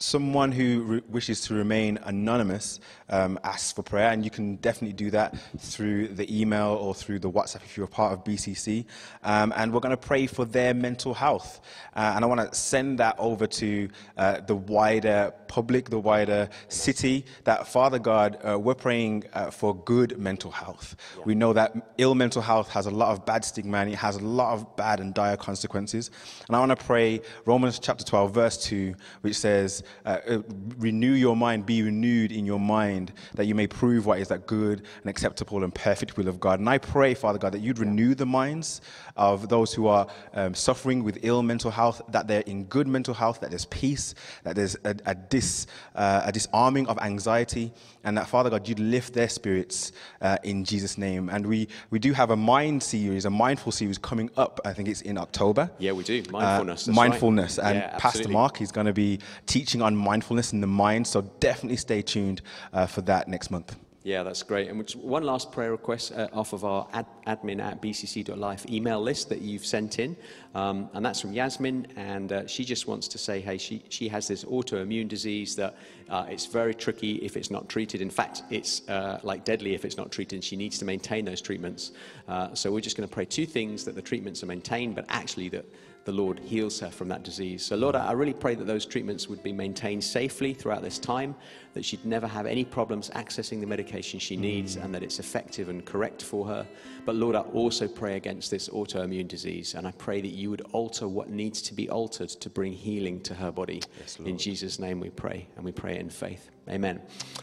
someone 0.00 0.50
who 0.50 1.02
wishes 1.08 1.42
to 1.42 1.54
remain 1.54 1.98
anonymous 2.04 2.80
um, 3.10 3.38
asks 3.44 3.72
for 3.72 3.82
prayer, 3.82 4.10
and 4.10 4.24
you 4.24 4.30
can 4.30 4.56
definitely 4.56 4.94
do 4.94 5.10
that 5.10 5.36
through 5.58 6.08
the 6.08 6.40
email 6.40 6.78
or 6.80 6.94
through 6.94 7.18
the 7.18 7.30
WhatsApp 7.30 7.62
if 7.64 7.76
you're 7.76 7.86
a 7.86 7.88
part 7.88 8.12
of 8.12 8.24
BCC. 8.24 8.86
Um, 9.22 9.52
and 9.56 9.72
we're 9.72 9.80
going 9.80 9.90
to 9.90 9.96
pray 9.96 10.26
for 10.26 10.44
their 10.44 10.74
mental 10.74 11.12
health. 11.14 11.60
Uh, 11.94 12.12
and 12.16 12.24
I 12.24 12.28
want 12.28 12.40
to 12.40 12.58
send 12.58 12.98
that 12.98 13.16
over 13.18 13.46
to 13.46 13.88
uh, 14.16 14.40
the 14.40 14.56
wider 14.56 15.34
public, 15.48 15.90
the 15.90 15.98
wider 15.98 16.48
city, 16.68 17.26
that 17.44 17.66
Father 17.66 17.98
God, 17.98 18.38
uh, 18.48 18.58
we're 18.58 18.74
praying 18.74 19.24
uh, 19.34 19.50
for 19.50 19.74
good 19.74 20.16
mental 20.16 20.52
health. 20.52 20.96
Yeah. 21.18 21.24
We 21.26 21.34
know 21.34 21.52
that 21.52 21.92
ill 21.98 22.14
mental 22.14 22.40
health 22.40 22.68
has 22.70 22.86
a 22.86 22.90
lot 22.90 23.10
of 23.10 23.26
bad 23.26 23.44
stigma 23.44 23.78
and 23.78 23.90
it 23.90 23.96
has 23.96 24.16
a 24.16 24.24
lot 24.24 24.54
of 24.54 24.76
bad 24.76 25.00
and 25.00 25.12
dire 25.12 25.36
consequences. 25.36 26.10
And 26.46 26.54
I 26.54 26.60
want 26.60 26.78
to 26.78 26.84
pray 26.84 27.20
Romans 27.44 27.80
chapter 27.80 28.04
12, 28.04 28.32
verse 28.32 28.64
2, 28.64 28.94
which 29.22 29.36
says, 29.36 29.82
uh, 30.04 30.18
uh, 30.28 30.42
Renew 30.78 31.12
your 31.12 31.36
mind, 31.36 31.66
be 31.66 31.82
renewed 31.82 32.32
in 32.32 32.46
your 32.46 32.60
mind, 32.60 33.12
that 33.34 33.46
you 33.46 33.54
may 33.54 33.66
prove 33.66 34.06
what 34.06 34.18
is 34.18 34.28
that 34.28 34.46
good 34.46 34.82
and 35.02 35.10
acceptable 35.10 35.62
and 35.64 35.74
perfect 35.74 36.16
will 36.16 36.28
of 36.28 36.40
God. 36.40 36.60
And 36.60 36.68
I 36.68 36.78
pray, 36.78 37.14
Father 37.14 37.38
God, 37.38 37.52
that 37.52 37.60
you'd 37.60 37.78
renew 37.78 38.14
the 38.14 38.26
minds 38.26 38.80
of 39.16 39.48
those 39.48 39.74
who 39.74 39.86
are 39.86 40.06
um, 40.34 40.54
suffering 40.54 41.04
with 41.04 41.18
ill 41.22 41.42
mental 41.42 41.70
health, 41.70 42.00
that 42.08 42.26
they're 42.26 42.42
in 42.42 42.64
good 42.64 42.88
mental 42.88 43.14
health, 43.14 43.40
that 43.40 43.50
there's 43.50 43.66
peace, 43.66 44.14
that 44.44 44.56
there's 44.56 44.76
a, 44.84 44.94
a, 45.06 45.14
dis, 45.14 45.66
uh, 45.94 46.22
a 46.24 46.32
disarming 46.32 46.86
of 46.86 46.98
anxiety, 46.98 47.72
and 48.04 48.16
that, 48.16 48.28
Father 48.28 48.48
God, 48.50 48.66
you'd 48.66 48.78
lift 48.78 49.12
their 49.12 49.28
spirits 49.28 49.92
uh, 50.22 50.38
in 50.42 50.64
Jesus' 50.64 50.96
name. 50.96 51.28
And 51.28 51.46
we, 51.46 51.68
we 51.90 51.98
do 51.98 52.12
have 52.12 52.30
a 52.30 52.36
mind 52.36 52.82
series, 52.82 53.24
a 53.26 53.30
mindful 53.30 53.72
series 53.72 53.98
coming 53.98 54.30
up. 54.36 54.60
I 54.64 54.72
think 54.72 54.88
it's 54.88 55.02
in 55.02 55.18
October. 55.18 55.70
Yeah, 55.78 55.92
we 55.92 56.04
do. 56.04 56.22
Mindfulness. 56.30 56.88
Uh, 56.88 56.92
mindfulness. 56.92 57.58
Right. 57.58 57.66
And 57.68 57.76
yeah, 57.78 57.98
Pastor 57.98 58.28
Mark 58.28 58.60
is 58.60 58.72
going 58.72 58.86
to 58.86 58.92
be 58.92 59.18
teaching 59.46 59.79
on 59.82 59.96
mindfulness 59.96 60.52
in 60.52 60.60
the 60.60 60.66
mind. 60.66 61.06
So 61.06 61.22
definitely 61.40 61.76
stay 61.76 62.02
tuned 62.02 62.42
uh, 62.72 62.86
for 62.86 63.00
that 63.02 63.28
next 63.28 63.50
month. 63.50 63.76
Yeah, 64.02 64.22
that's 64.22 64.42
great. 64.42 64.68
And 64.70 64.90
one 64.92 65.24
last 65.24 65.52
prayer 65.52 65.72
request 65.72 66.12
uh, 66.12 66.28
off 66.32 66.54
of 66.54 66.64
our 66.64 66.88
ad, 66.94 67.04
admin 67.26 67.60
at 67.60 67.82
bcc.life 67.82 68.64
email 68.70 68.98
list 68.98 69.28
that 69.28 69.42
you've 69.42 69.66
sent 69.66 69.98
in. 69.98 70.16
Um, 70.54 70.88
and 70.94 71.04
that's 71.04 71.20
from 71.20 71.34
Yasmin. 71.34 71.86
And 71.96 72.32
uh, 72.32 72.46
she 72.46 72.64
just 72.64 72.86
wants 72.86 73.08
to 73.08 73.18
say, 73.18 73.40
hey, 73.40 73.58
she, 73.58 73.84
she 73.90 74.08
has 74.08 74.26
this 74.26 74.42
autoimmune 74.44 75.06
disease 75.06 75.54
that 75.56 75.76
uh, 76.10 76.26
it's 76.28 76.46
very 76.46 76.74
tricky 76.74 77.14
if 77.16 77.36
it's 77.36 77.50
not 77.50 77.68
treated. 77.68 78.02
In 78.02 78.10
fact, 78.10 78.42
it's 78.50 78.88
uh, 78.88 79.20
like 79.22 79.44
deadly 79.44 79.74
if 79.74 79.84
it's 79.84 79.96
not 79.96 80.10
treated. 80.10 80.42
She 80.42 80.56
needs 80.56 80.78
to 80.78 80.84
maintain 80.84 81.24
those 81.24 81.40
treatments. 81.40 81.92
Uh, 82.28 82.52
so 82.54 82.72
we're 82.72 82.80
just 82.80 82.96
going 82.96 83.08
to 83.08 83.14
pray 83.14 83.24
two 83.24 83.46
things 83.46 83.84
that 83.84 83.94
the 83.94 84.02
treatments 84.02 84.42
are 84.42 84.46
maintained, 84.46 84.94
but 84.96 85.04
actually 85.08 85.48
that 85.50 85.64
the 86.04 86.12
Lord 86.12 86.38
heals 86.38 86.80
her 86.80 86.90
from 86.90 87.08
that 87.08 87.22
disease. 87.22 87.64
So, 87.64 87.76
Lord, 87.76 87.94
I 87.94 88.12
really 88.12 88.32
pray 88.32 88.54
that 88.54 88.66
those 88.66 88.86
treatments 88.86 89.28
would 89.28 89.42
be 89.42 89.52
maintained 89.52 90.02
safely 90.02 90.54
throughout 90.54 90.82
this 90.82 90.98
time, 90.98 91.34
that 91.74 91.84
she'd 91.84 92.04
never 92.04 92.26
have 92.26 92.46
any 92.46 92.64
problems 92.64 93.10
accessing 93.10 93.60
the 93.60 93.66
medication 93.66 94.18
she 94.18 94.36
needs, 94.36 94.76
and 94.76 94.94
that 94.94 95.02
it's 95.02 95.18
effective 95.18 95.68
and 95.68 95.84
correct 95.84 96.22
for 96.22 96.46
her. 96.46 96.66
But, 97.04 97.16
Lord, 97.16 97.36
I 97.36 97.40
also 97.40 97.86
pray 97.86 98.16
against 98.16 98.50
this 98.50 98.68
autoimmune 98.70 99.28
disease, 99.28 99.74
and 99.74 99.86
I 99.86 99.92
pray 99.92 100.20
that 100.22 100.28
you 100.28 100.48
would 100.50 100.62
alter 100.72 101.06
what 101.06 101.28
needs 101.28 101.60
to 101.62 101.74
be 101.74 101.88
altered 101.90 102.30
to 102.30 102.50
bring 102.50 102.72
healing 102.72 103.20
to 103.20 103.34
her 103.34 103.52
body. 103.52 103.82
Yes, 104.00 104.18
in 104.24 104.38
Jesus' 104.38 104.78
name 104.78 105.00
we 105.00 105.10
pray, 105.10 105.46
and 105.56 105.64
we 105.64 105.72
pray 105.72 105.98
in 106.00 106.10
faith. 106.10 106.50
Amen. 106.68 107.00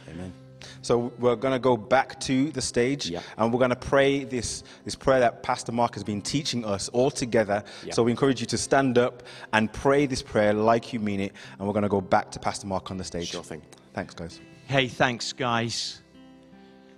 Amen. 0.10 0.34
So 0.82 1.12
we're 1.20 1.36
going 1.36 1.54
to 1.54 1.60
go 1.60 1.78
back 1.78 2.20
to 2.22 2.52
the 2.52 2.62
stage 2.62 3.10
yeah. 3.10 3.22
and 3.38 3.54
we're 3.54 3.60
going 3.60 3.70
to 3.70 3.76
pray 3.76 4.24
this, 4.24 4.64
this 4.86 4.96
prayer 4.96 5.20
that 5.20 5.44
Pastor 5.44 5.72
Mark 5.72 5.94
has 5.94 6.04
been 6.04 6.22
teaching 6.22 6.66
us 6.66 6.90
all 6.90 7.12
together. 7.12 7.64
Yeah. 7.84 7.94
So 7.94 8.04
we 8.04 8.12
encourage 8.12 8.42
you 8.42 8.48
to 8.48 8.58
stand 8.58 8.98
up 8.98 9.24
and 9.54 9.72
pray 9.72 10.06
this 10.06 10.22
prayer 10.22 10.54
like 10.54 10.94
you 10.94 11.00
mean 11.00 11.20
it. 11.20 11.34
And 11.58 11.68
we're 11.68 11.74
going 11.74 11.84
to 11.84 11.90
go 11.90 12.02
back 12.02 12.32
to 12.32 12.40
Pastor 12.40 12.68
Mark 12.68 12.92
on 12.92 12.98
the 12.98 13.04
stage. 13.04 13.30
Sure 13.30 13.44
thing. 13.44 13.62
Thanks, 13.94 14.14
guys. 14.14 14.40
Hey, 14.68 14.88
thanks, 14.88 15.32
guys. 15.32 16.02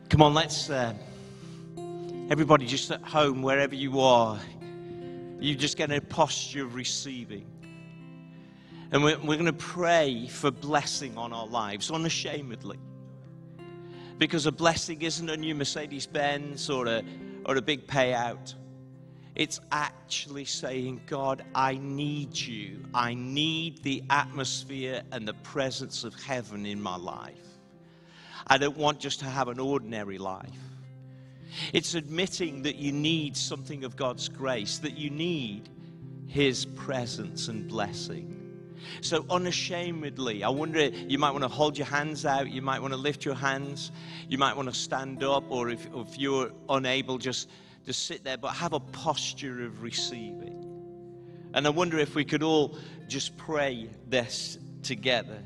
Come 0.09 0.21
on, 0.21 0.33
let's. 0.33 0.69
Uh, 0.69 0.93
everybody 2.29 2.65
just 2.65 2.91
at 2.91 3.01
home, 3.01 3.41
wherever 3.41 3.75
you 3.75 3.99
are, 3.99 4.39
you 5.39 5.55
just 5.55 5.77
get 5.77 5.91
in 5.91 5.97
a 5.97 6.01
posture 6.01 6.63
of 6.63 6.75
receiving. 6.75 7.45
And 8.91 9.03
we're, 9.03 9.19
we're 9.19 9.35
going 9.35 9.45
to 9.45 9.53
pray 9.53 10.27
for 10.27 10.49
blessing 10.49 11.17
on 11.17 11.31
our 11.31 11.47
lives 11.47 11.91
unashamedly 11.91 12.79
because 14.17 14.45
a 14.45 14.51
blessing 14.51 15.01
isn't 15.01 15.29
a 15.29 15.37
new 15.37 15.55
Mercedes 15.55 16.05
Benz 16.05 16.69
or 16.69 16.87
a, 16.87 17.03
or 17.45 17.55
a 17.55 17.61
big 17.61 17.87
payout. 17.87 18.55
It's 19.35 19.61
actually 19.71 20.45
saying, 20.45 21.01
God, 21.05 21.45
I 21.55 21.75
need 21.81 22.37
you. 22.37 22.83
I 22.93 23.13
need 23.13 23.83
the 23.83 24.03
atmosphere 24.09 25.03
and 25.11 25.27
the 25.27 25.35
presence 25.35 26.03
of 26.03 26.13
heaven 26.15 26.65
in 26.65 26.81
my 26.81 26.97
life. 26.97 27.35
I 28.47 28.57
don't 28.57 28.75
want 28.75 28.99
just 28.99 29.19
to 29.19 29.25
have 29.25 29.47
an 29.47 29.59
ordinary 29.59 30.17
life. 30.17 30.49
It's 31.71 31.93
admitting 31.93 32.63
that 32.63 32.75
you 32.75 32.91
need 32.91 33.37
something 33.37 33.83
of 33.83 33.95
God's 33.95 34.27
grace, 34.27 34.79
that 34.79 34.97
you 34.97 35.09
need 35.09 35.69
His 36.27 36.65
presence 36.65 37.47
and 37.47 37.67
blessing. 37.67 38.38
So, 39.01 39.25
unashamedly, 39.29 40.43
I 40.43 40.49
wonder, 40.49 40.85
you 40.85 41.17
might 41.17 41.31
want 41.31 41.43
to 41.43 41.49
hold 41.49 41.77
your 41.77 41.87
hands 41.87 42.25
out, 42.25 42.49
you 42.49 42.61
might 42.61 42.81
want 42.81 42.93
to 42.93 42.97
lift 42.99 43.25
your 43.25 43.35
hands, 43.35 43.91
you 44.27 44.37
might 44.37 44.55
want 44.55 44.69
to 44.69 44.75
stand 44.75 45.23
up, 45.23 45.43
or 45.49 45.69
if, 45.69 45.87
if 45.93 46.17
you're 46.17 46.51
unable, 46.69 47.17
just, 47.17 47.49
just 47.85 48.05
sit 48.05 48.23
there, 48.23 48.37
but 48.37 48.49
have 48.49 48.73
a 48.73 48.79
posture 48.79 49.63
of 49.63 49.81
receiving. 49.81 50.65
And 51.53 51.65
I 51.65 51.69
wonder 51.69 51.97
if 51.97 52.15
we 52.15 52.25
could 52.25 52.43
all 52.43 52.77
just 53.07 53.35
pray 53.37 53.89
this 54.07 54.59
together. 54.83 55.43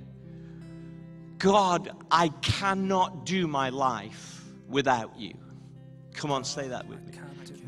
God, 1.38 1.92
I 2.12 2.30
cannot 2.42 3.26
do 3.26 3.48
my 3.48 3.70
life 3.70 4.44
without 4.68 5.18
you. 5.20 5.34
Come 6.14 6.32
on, 6.32 6.44
say 6.44 6.68
that 6.70 6.88
with 6.88 7.02
me. 7.06 7.14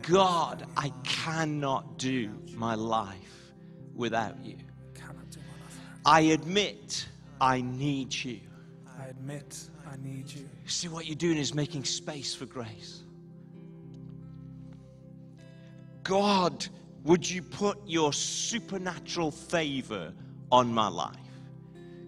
God, 0.01 0.65
I 0.77 0.91
cannot 1.03 1.97
do 1.97 2.29
my 2.53 2.75
life 2.75 3.53
without 3.95 4.43
you. 4.45 4.57
I 6.05 6.21
admit 6.21 7.07
I 7.41 7.61
need 7.61 8.13
you. 8.13 8.39
I 8.99 9.07
admit 9.07 9.69
I 9.91 9.95
need 9.97 10.31
you. 10.31 10.47
See, 10.67 10.87
what 10.87 11.07
you're 11.07 11.15
doing 11.15 11.37
is 11.37 11.53
making 11.55 11.83
space 11.83 12.35
for 12.35 12.45
grace. 12.45 13.01
God, 16.03 16.67
would 17.03 17.27
you 17.27 17.41
put 17.41 17.79
your 17.87 18.13
supernatural 18.13 19.31
favor 19.31 20.13
on 20.51 20.71
my 20.71 20.87
life? 20.87 21.15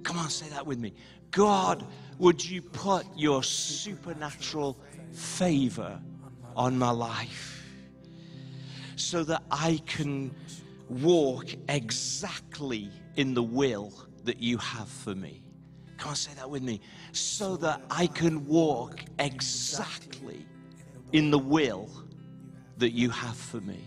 Come 0.04 0.20
on, 0.20 0.30
say 0.30 0.48
that 0.50 0.66
with 0.66 0.78
me. 0.78 0.94
God, 1.32 1.84
would 2.20 2.46
you 2.46 2.62
put 2.62 3.06
your 3.16 3.42
supernatural 3.42 4.78
favor 5.12 6.00
on 6.56 6.78
my 6.78 6.92
life 6.92 7.66
so 8.96 9.24
that 9.24 9.42
I 9.50 9.82
can 9.88 10.36
walk 10.88 11.48
exactly 11.68 12.92
in 13.18 13.34
the 13.34 13.44
will 13.44 13.92
that 14.24 14.40
you 14.40 14.58
have 14.58 14.88
for 14.88 15.14
me. 15.14 15.44
Come 15.98 16.10
on, 16.10 16.16
say 16.16 16.32
that 16.36 16.50
with 16.50 16.64
me. 16.64 16.80
So 17.12 17.58
that 17.58 17.82
I 17.90 18.08
can 18.08 18.46
walk 18.46 19.02
exactly 19.20 20.46
in 21.12 21.32
the 21.32 21.40
will 21.40 21.90
that 22.78 22.92
you 22.92 23.10
have 23.10 23.36
for 23.36 23.60
me. 23.60 23.84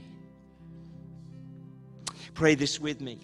Pray 2.34 2.54
this 2.54 2.80
with 2.80 3.00
me. 3.00 3.20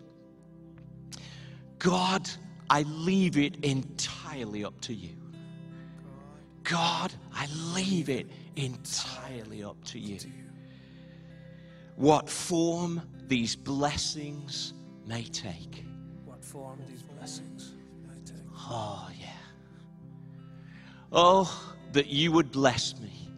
God, 1.78 2.28
I 2.70 2.82
leave 2.82 3.36
it 3.36 3.64
entirely 3.64 4.64
up 4.64 4.80
to 4.82 4.94
you. 4.94 5.16
God, 6.62 7.12
I 7.32 7.46
leave 7.74 8.08
it 8.08 8.26
entirely 8.56 9.62
up 9.62 9.82
to 9.84 9.98
you. 9.98 10.18
What 11.96 12.28
form 12.28 13.02
these 13.26 13.56
blessings 13.56 14.74
may 15.06 15.22
take. 15.22 15.85
What 16.56 16.64
form 16.64 16.80
these 16.88 17.02
blessings. 17.02 17.72
Oh, 18.58 19.08
yeah. 19.20 19.26
Oh, 21.12 21.74
that 21.92 22.06
you 22.06 22.32
would 22.32 22.50
bless 22.50 22.98
me. 22.98 23.30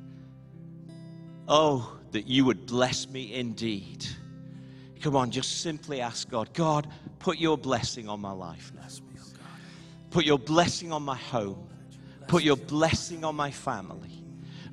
Oh, 1.49 1.99
that 2.13 2.27
you 2.27 2.45
would 2.45 2.67
bless 2.67 3.09
me 3.09 3.35
indeed. 3.35 4.07
Come 5.03 5.17
on, 5.17 5.31
just 5.31 5.63
simply 5.63 6.01
ask 6.01 6.31
God, 6.31 6.53
God, 6.55 6.89
put 7.19 7.39
your 7.39 7.59
blessing 7.59 8.09
on 8.09 8.21
my 8.21 8.33
life 8.33 8.73
now. 8.75 8.83
Bless 8.83 9.01
me, 9.01 9.09
oh 9.19 9.25
God. 9.33 9.47
Put 10.11 10.25
your 10.25 10.39
blessing 10.39 10.93
on 10.93 11.03
my 11.03 11.17
home. 11.17 11.69
Put 12.29 12.45
your 12.45 12.57
blessing 12.57 13.25
on 13.25 13.35
my 13.35 13.51
family. 13.51 14.23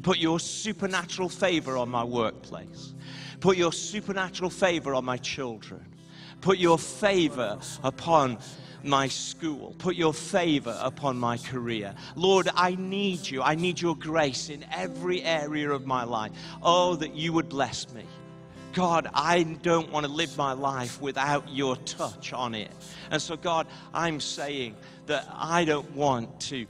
Put 0.03 0.19
your 0.19 0.39
supernatural 0.39 1.29
favor 1.29 1.77
on 1.77 1.89
my 1.89 2.03
workplace. 2.03 2.93
Put 3.39 3.57
your 3.57 3.73
supernatural 3.73 4.49
favor 4.49 4.93
on 4.93 5.03
my 5.03 5.17
children. 5.17 5.94
Put 6.45 6.59
your 6.59 6.77
favor 6.77 7.57
upon 7.83 8.37
my 8.83 9.07
school. 9.07 9.73
Put 9.79 9.95
your 9.95 10.13
favor 10.13 10.77
upon 10.79 11.17
my 11.17 11.39
career. 11.39 11.95
Lord, 12.15 12.49
I 12.53 12.75
need 12.75 13.27
you. 13.27 13.41
I 13.41 13.55
need 13.55 13.81
your 13.81 13.95
grace 13.95 14.49
in 14.49 14.63
every 14.71 15.23
area 15.23 15.71
of 15.71 15.87
my 15.87 16.03
life. 16.03 16.33
Oh, 16.61 16.97
that 16.97 17.15
you 17.15 17.33
would 17.33 17.49
bless 17.49 17.91
me. 17.93 18.03
God, 18.73 19.09
I 19.11 19.41
don't 19.41 19.91
want 19.91 20.05
to 20.05 20.11
live 20.11 20.37
my 20.37 20.53
life 20.53 21.01
without 21.01 21.49
your 21.49 21.77
touch 21.77 22.31
on 22.31 22.53
it. 22.53 22.69
And 23.09 23.19
so, 23.19 23.35
God, 23.35 23.65
I'm 23.91 24.19
saying 24.19 24.75
that 25.07 25.27
I 25.33 25.65
don't 25.65 25.95
want 25.95 26.41
to 26.41 26.67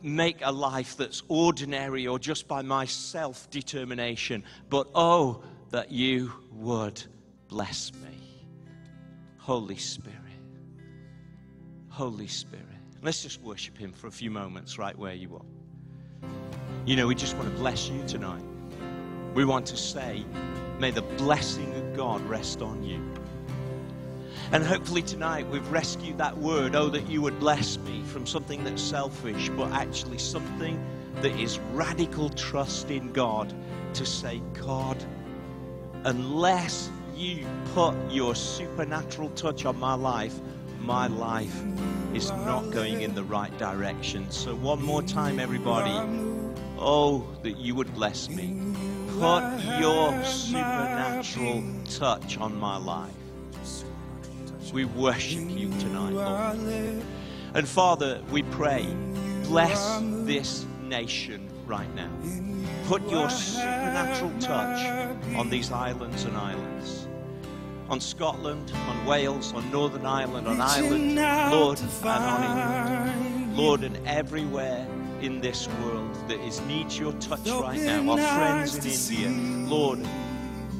make 0.00 0.38
a 0.42 0.52
life 0.52 0.96
that's 0.96 1.22
ordinary 1.28 2.06
or 2.06 2.18
just 2.18 2.48
by 2.48 2.62
my 2.62 2.86
self 2.86 3.50
determination, 3.50 4.42
but 4.70 4.88
oh, 4.94 5.42
that 5.68 5.92
you 5.92 6.32
would 6.54 7.02
bless 7.50 7.92
me. 7.92 8.17
Holy 9.48 9.78
Spirit. 9.78 10.18
Holy 11.88 12.26
Spirit. 12.26 12.66
Let's 13.00 13.22
just 13.22 13.40
worship 13.40 13.78
Him 13.78 13.94
for 13.94 14.06
a 14.06 14.10
few 14.10 14.30
moments 14.30 14.76
right 14.76 14.94
where 14.94 15.14
you 15.14 15.36
are. 15.36 16.28
You 16.84 16.96
know, 16.96 17.06
we 17.06 17.14
just 17.14 17.34
want 17.34 17.48
to 17.48 17.56
bless 17.56 17.88
you 17.88 18.06
tonight. 18.06 18.44
We 19.32 19.46
want 19.46 19.64
to 19.68 19.76
say, 19.78 20.22
may 20.78 20.90
the 20.90 21.00
blessing 21.00 21.74
of 21.76 21.96
God 21.96 22.20
rest 22.28 22.60
on 22.60 22.82
you. 22.82 23.02
And 24.52 24.62
hopefully 24.62 25.00
tonight 25.00 25.48
we've 25.48 25.72
rescued 25.72 26.18
that 26.18 26.36
word, 26.36 26.74
oh, 26.74 26.90
that 26.90 27.08
you 27.08 27.22
would 27.22 27.40
bless 27.40 27.78
me, 27.78 28.02
from 28.02 28.26
something 28.26 28.64
that's 28.64 28.82
selfish, 28.82 29.48
but 29.56 29.72
actually 29.72 30.18
something 30.18 30.78
that 31.22 31.32
is 31.40 31.58
radical 31.72 32.28
trust 32.28 32.90
in 32.90 33.14
God 33.14 33.54
to 33.94 34.04
say, 34.04 34.42
God, 34.52 35.02
unless 36.04 36.90
you 37.18 37.44
put 37.74 37.94
your 38.10 38.34
supernatural 38.34 39.30
touch 39.30 39.64
on 39.64 39.78
my 39.78 39.94
life, 39.94 40.38
my 40.80 41.06
life 41.08 41.62
is 42.14 42.30
not 42.30 42.70
going 42.70 43.02
in 43.02 43.14
the 43.14 43.24
right 43.24 43.56
direction. 43.58 44.30
So, 44.30 44.54
one 44.54 44.82
more 44.82 45.02
time, 45.02 45.38
everybody. 45.40 45.92
Oh, 46.78 47.26
that 47.42 47.56
you 47.56 47.74
would 47.74 47.92
bless 47.94 48.28
me. 48.28 48.56
Put 49.18 49.42
your 49.80 50.22
supernatural 50.22 51.64
touch 51.90 52.38
on 52.38 52.56
my 52.58 52.76
life. 52.76 53.12
We 54.72 54.84
worship 54.84 55.48
you 55.48 55.70
tonight, 55.80 56.12
Lord. 56.12 57.02
And 57.54 57.66
Father, 57.66 58.22
we 58.30 58.42
pray, 58.44 58.86
bless 59.44 59.98
this 60.24 60.66
nation 60.82 61.48
right 61.66 61.92
now. 61.96 62.10
Put 62.86 63.08
your 63.10 63.28
supernatural 63.28 64.32
touch 64.38 64.86
on 65.34 65.50
these 65.50 65.72
islands 65.72 66.24
and 66.24 66.36
islands. 66.36 67.07
On 67.88 68.00
Scotland, 68.00 68.70
on 68.88 69.06
Wales, 69.06 69.52
on 69.54 69.70
Northern 69.70 70.04
Ireland, 70.04 70.46
on 70.46 70.60
Ireland, 70.60 71.16
Lord, 71.50 71.80
and 71.80 71.90
on 72.04 72.42
England. 72.44 73.56
Lord, 73.56 73.82
and 73.82 74.06
everywhere 74.06 74.86
in 75.20 75.40
this 75.40 75.68
world 75.82 76.14
that 76.28 76.38
is 76.40 76.60
needs 76.62 76.98
your 76.98 77.12
touch 77.14 77.46
right 77.46 77.80
now. 77.80 78.12
Our 78.12 78.18
friends 78.18 79.10
in 79.10 79.22
India, 79.22 79.68
Lord, 79.68 80.06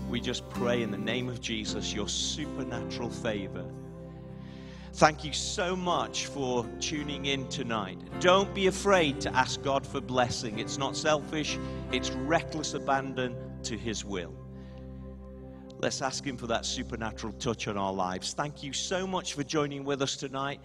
we 0.08 0.20
just 0.20 0.48
pray 0.50 0.82
in 0.82 0.90
the 0.90 0.98
name 0.98 1.28
of 1.28 1.40
Jesus 1.40 1.92
your 1.92 2.08
supernatural 2.08 3.10
favor. 3.10 3.64
Thank 4.94 5.24
you 5.24 5.32
so 5.32 5.76
much 5.76 6.26
for 6.26 6.66
tuning 6.80 7.26
in 7.26 7.48
tonight. 7.48 7.98
Don't 8.20 8.52
be 8.54 8.66
afraid 8.66 9.20
to 9.22 9.34
ask 9.34 9.62
God 9.62 9.86
for 9.86 10.00
blessing. 10.00 10.58
It's 10.58 10.76
not 10.76 10.96
selfish, 10.96 11.58
it's 11.92 12.10
reckless 12.10 12.74
abandon 12.74 13.36
to 13.62 13.76
His 13.76 14.04
will. 14.04 14.34
Let's 15.80 16.02
ask 16.02 16.26
Him 16.26 16.36
for 16.36 16.48
that 16.48 16.66
supernatural 16.66 17.32
touch 17.34 17.68
on 17.68 17.76
our 17.76 17.92
lives. 17.92 18.34
Thank 18.34 18.64
you 18.64 18.72
so 18.72 19.06
much 19.06 19.34
for 19.34 19.44
joining 19.44 19.84
with 19.84 20.02
us 20.02 20.16
tonight. 20.16 20.60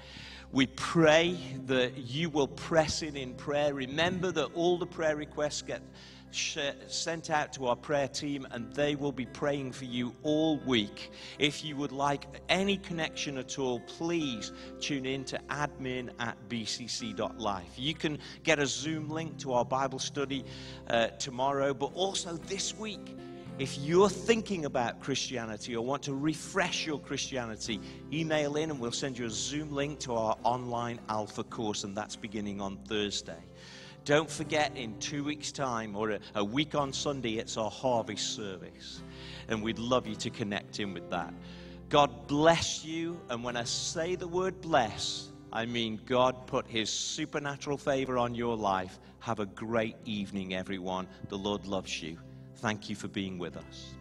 We 0.51 0.65
pray 0.65 1.37
that 1.67 1.97
you 1.97 2.31
will 2.31 2.47
press 2.47 3.03
in 3.03 3.15
in 3.15 3.35
prayer. 3.35 3.75
Remember 3.75 4.31
that 4.31 4.47
all 4.55 4.79
the 4.79 4.87
prayer 4.87 5.15
requests 5.15 5.61
get 5.61 5.83
sent 6.31 7.29
out 7.29 7.53
to 7.53 7.67
our 7.67 7.75
prayer 7.75 8.07
team 8.07 8.47
and 8.49 8.73
they 8.73 8.95
will 8.95 9.11
be 9.11 9.27
praying 9.27 9.71
for 9.71 9.85
you 9.85 10.15
all 10.23 10.57
week. 10.65 11.11
If 11.37 11.63
you 11.63 11.75
would 11.75 11.91
like 11.91 12.25
any 12.49 12.77
connection 12.77 13.37
at 13.37 13.59
all, 13.59 13.81
please 13.81 14.51
tune 14.79 15.05
in 15.05 15.25
to 15.25 15.39
admin 15.49 16.09
at 16.19 16.37
bcc.life. 16.49 17.69
You 17.77 17.93
can 17.93 18.17
get 18.41 18.57
a 18.57 18.65
Zoom 18.65 19.09
link 19.09 19.37
to 19.39 19.53
our 19.53 19.65
Bible 19.65 19.99
study 19.99 20.43
uh, 20.87 21.09
tomorrow, 21.19 21.71
but 21.71 21.91
also 21.93 22.33
this 22.33 22.75
week. 22.75 23.15
If 23.59 23.77
you're 23.77 24.09
thinking 24.09 24.65
about 24.65 24.99
Christianity 24.99 25.75
or 25.75 25.85
want 25.85 26.01
to 26.03 26.15
refresh 26.15 26.87
your 26.87 26.99
Christianity, 26.99 27.79
email 28.11 28.55
in 28.55 28.71
and 28.71 28.79
we'll 28.79 28.91
send 28.91 29.15
you 29.15 29.27
a 29.27 29.29
Zoom 29.29 29.71
link 29.71 29.99
to 29.99 30.15
our 30.15 30.35
online 30.43 30.99
Alpha 31.07 31.43
course, 31.43 31.83
and 31.83 31.95
that's 31.95 32.15
beginning 32.15 32.59
on 32.59 32.77
Thursday. 32.87 33.37
Don't 34.05 34.29
forget, 34.29 34.75
in 34.75 34.97
two 34.97 35.23
weeks' 35.23 35.51
time 35.51 35.95
or 35.95 36.17
a, 36.33 36.43
week 36.43 36.73
on 36.73 36.91
Sunday, 36.91 37.35
it's 37.35 37.55
our 37.55 37.69
harvest 37.69 38.35
service. 38.35 39.03
And 39.47 39.61
we'd 39.61 39.77
love 39.77 40.07
you 40.07 40.15
to 40.15 40.31
connect 40.31 40.79
in 40.79 40.91
with 40.91 41.11
that. 41.11 41.31
God 41.89 42.27
bless 42.27 42.83
you. 42.83 43.21
And 43.29 43.43
when 43.43 43.55
I 43.55 43.65
say 43.65 44.15
the 44.15 44.27
word 44.27 44.61
bless, 44.61 45.31
I 45.53 45.67
mean 45.67 46.01
God 46.05 46.47
put 46.47 46.65
his 46.65 46.89
supernatural 46.89 47.77
favor 47.77 48.17
on 48.17 48.33
your 48.33 48.57
life. 48.57 48.99
Have 49.19 49.39
a 49.39 49.45
great 49.45 49.95
evening, 50.05 50.55
everyone. 50.55 51.07
The 51.29 51.37
Lord 51.37 51.67
loves 51.67 52.01
you. 52.01 52.17
Thank 52.63 52.89
you 52.89 52.95
for 52.95 53.09
being 53.09 53.37
with 53.37 53.57
us. 53.57 53.93